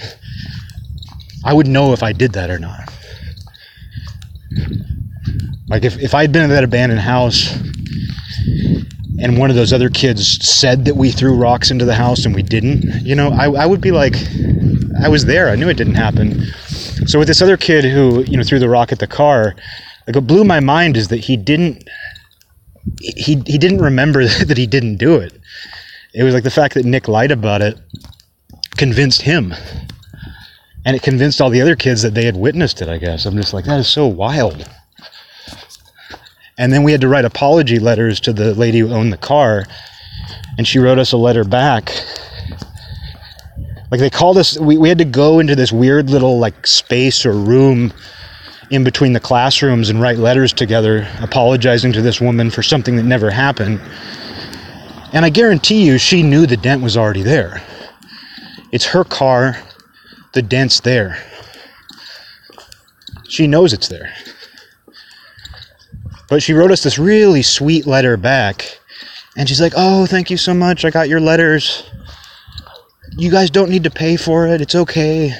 [1.43, 2.91] I would know if I did that or not.
[5.67, 7.55] Like if, if I'd been in that abandoned house
[9.19, 12.35] and one of those other kids said that we threw rocks into the house and
[12.35, 14.15] we didn't, you know, I, I would be like,
[15.01, 15.49] I was there.
[15.49, 16.43] I knew it didn't happen.
[17.05, 19.55] So with this other kid who, you know, threw the rock at the car,
[20.07, 21.87] like what blew my mind is that he didn't
[23.01, 25.33] he he didn't remember that he didn't do it.
[26.13, 27.77] It was like the fact that Nick lied about it
[28.77, 29.53] convinced him.
[30.85, 33.25] And it convinced all the other kids that they had witnessed it, I guess.
[33.25, 34.69] I'm just like, that is so wild.
[36.57, 39.65] And then we had to write apology letters to the lady who owned the car.
[40.57, 41.91] And she wrote us a letter back.
[43.91, 47.25] Like they called us, we, we had to go into this weird little like space
[47.25, 47.93] or room
[48.71, 53.03] in between the classrooms and write letters together apologizing to this woman for something that
[53.03, 53.79] never happened.
[55.13, 57.61] And I guarantee you, she knew the dent was already there.
[58.71, 59.57] It's her car,
[60.33, 61.17] the dent's there.
[63.27, 64.13] She knows it's there.
[66.27, 68.79] But she wrote us this really sweet letter back.
[69.37, 70.85] And she's like, Oh, thank you so much.
[70.85, 71.83] I got your letters.
[73.17, 74.61] You guys don't need to pay for it.
[74.61, 75.33] It's okay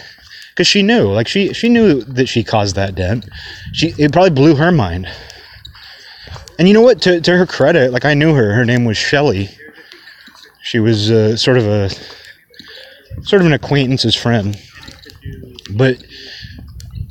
[0.56, 3.28] because she knew, like she she knew that she caused that dent.
[3.74, 5.08] She it probably blew her mind.
[6.58, 7.02] And you know what?
[7.02, 8.54] To to her credit, like I knew her.
[8.54, 9.50] Her name was Shelly.
[10.62, 11.90] She was uh, sort of a
[13.24, 14.58] sort of an acquaintance's friend,
[15.76, 15.98] but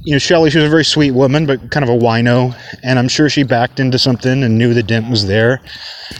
[0.05, 2.55] you know, Shelly, she was a very sweet woman, but kind of a wino.
[2.82, 5.60] And I'm sure she backed into something and knew the dent was there.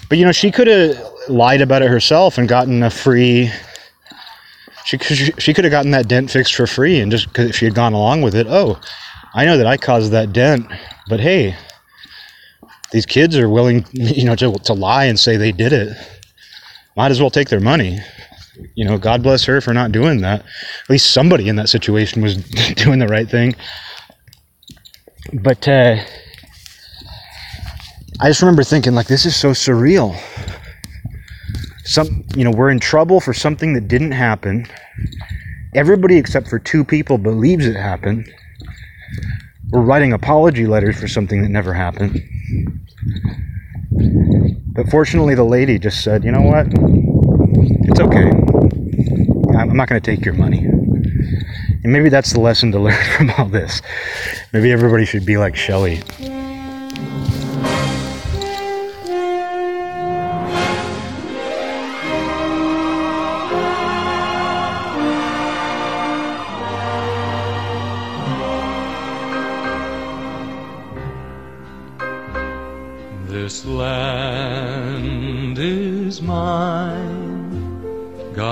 [0.09, 0.99] But, you know, she could have
[1.29, 3.51] lied about it herself and gotten a free
[4.85, 7.75] she, she could have gotten that dent fixed for free and just if she had
[7.75, 8.79] gone along with it, oh,
[9.33, 10.67] I know that I caused that dent,
[11.09, 11.57] but hey,
[12.93, 15.97] these kids are willing, you know, to, to lie and say they did it.
[16.97, 17.99] Might as well take their money.
[18.75, 20.41] You know, God bless her for not doing that.
[20.41, 22.37] At least somebody in that situation was
[22.77, 23.55] doing the right thing.
[25.33, 25.97] But uh,
[28.21, 30.19] I just remember thinking, like, this is so surreal.
[31.85, 34.67] Some you know we're in trouble for something that didn't happen.
[35.75, 38.33] Everybody except for two people believes it happened.
[39.71, 42.23] We're writing apology letters for something that never happened.
[44.73, 46.67] But fortunately the lady just said you know what
[47.57, 48.31] it's okay.
[49.57, 50.59] I'm not going to take your money.
[50.59, 53.83] And maybe that's the lesson to learn from all this.
[54.53, 56.03] Maybe everybody should be like shelly
[73.45, 76.94] This land is mine.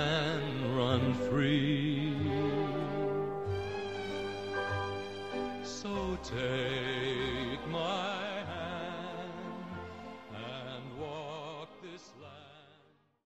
[0.00, 1.69] can run free.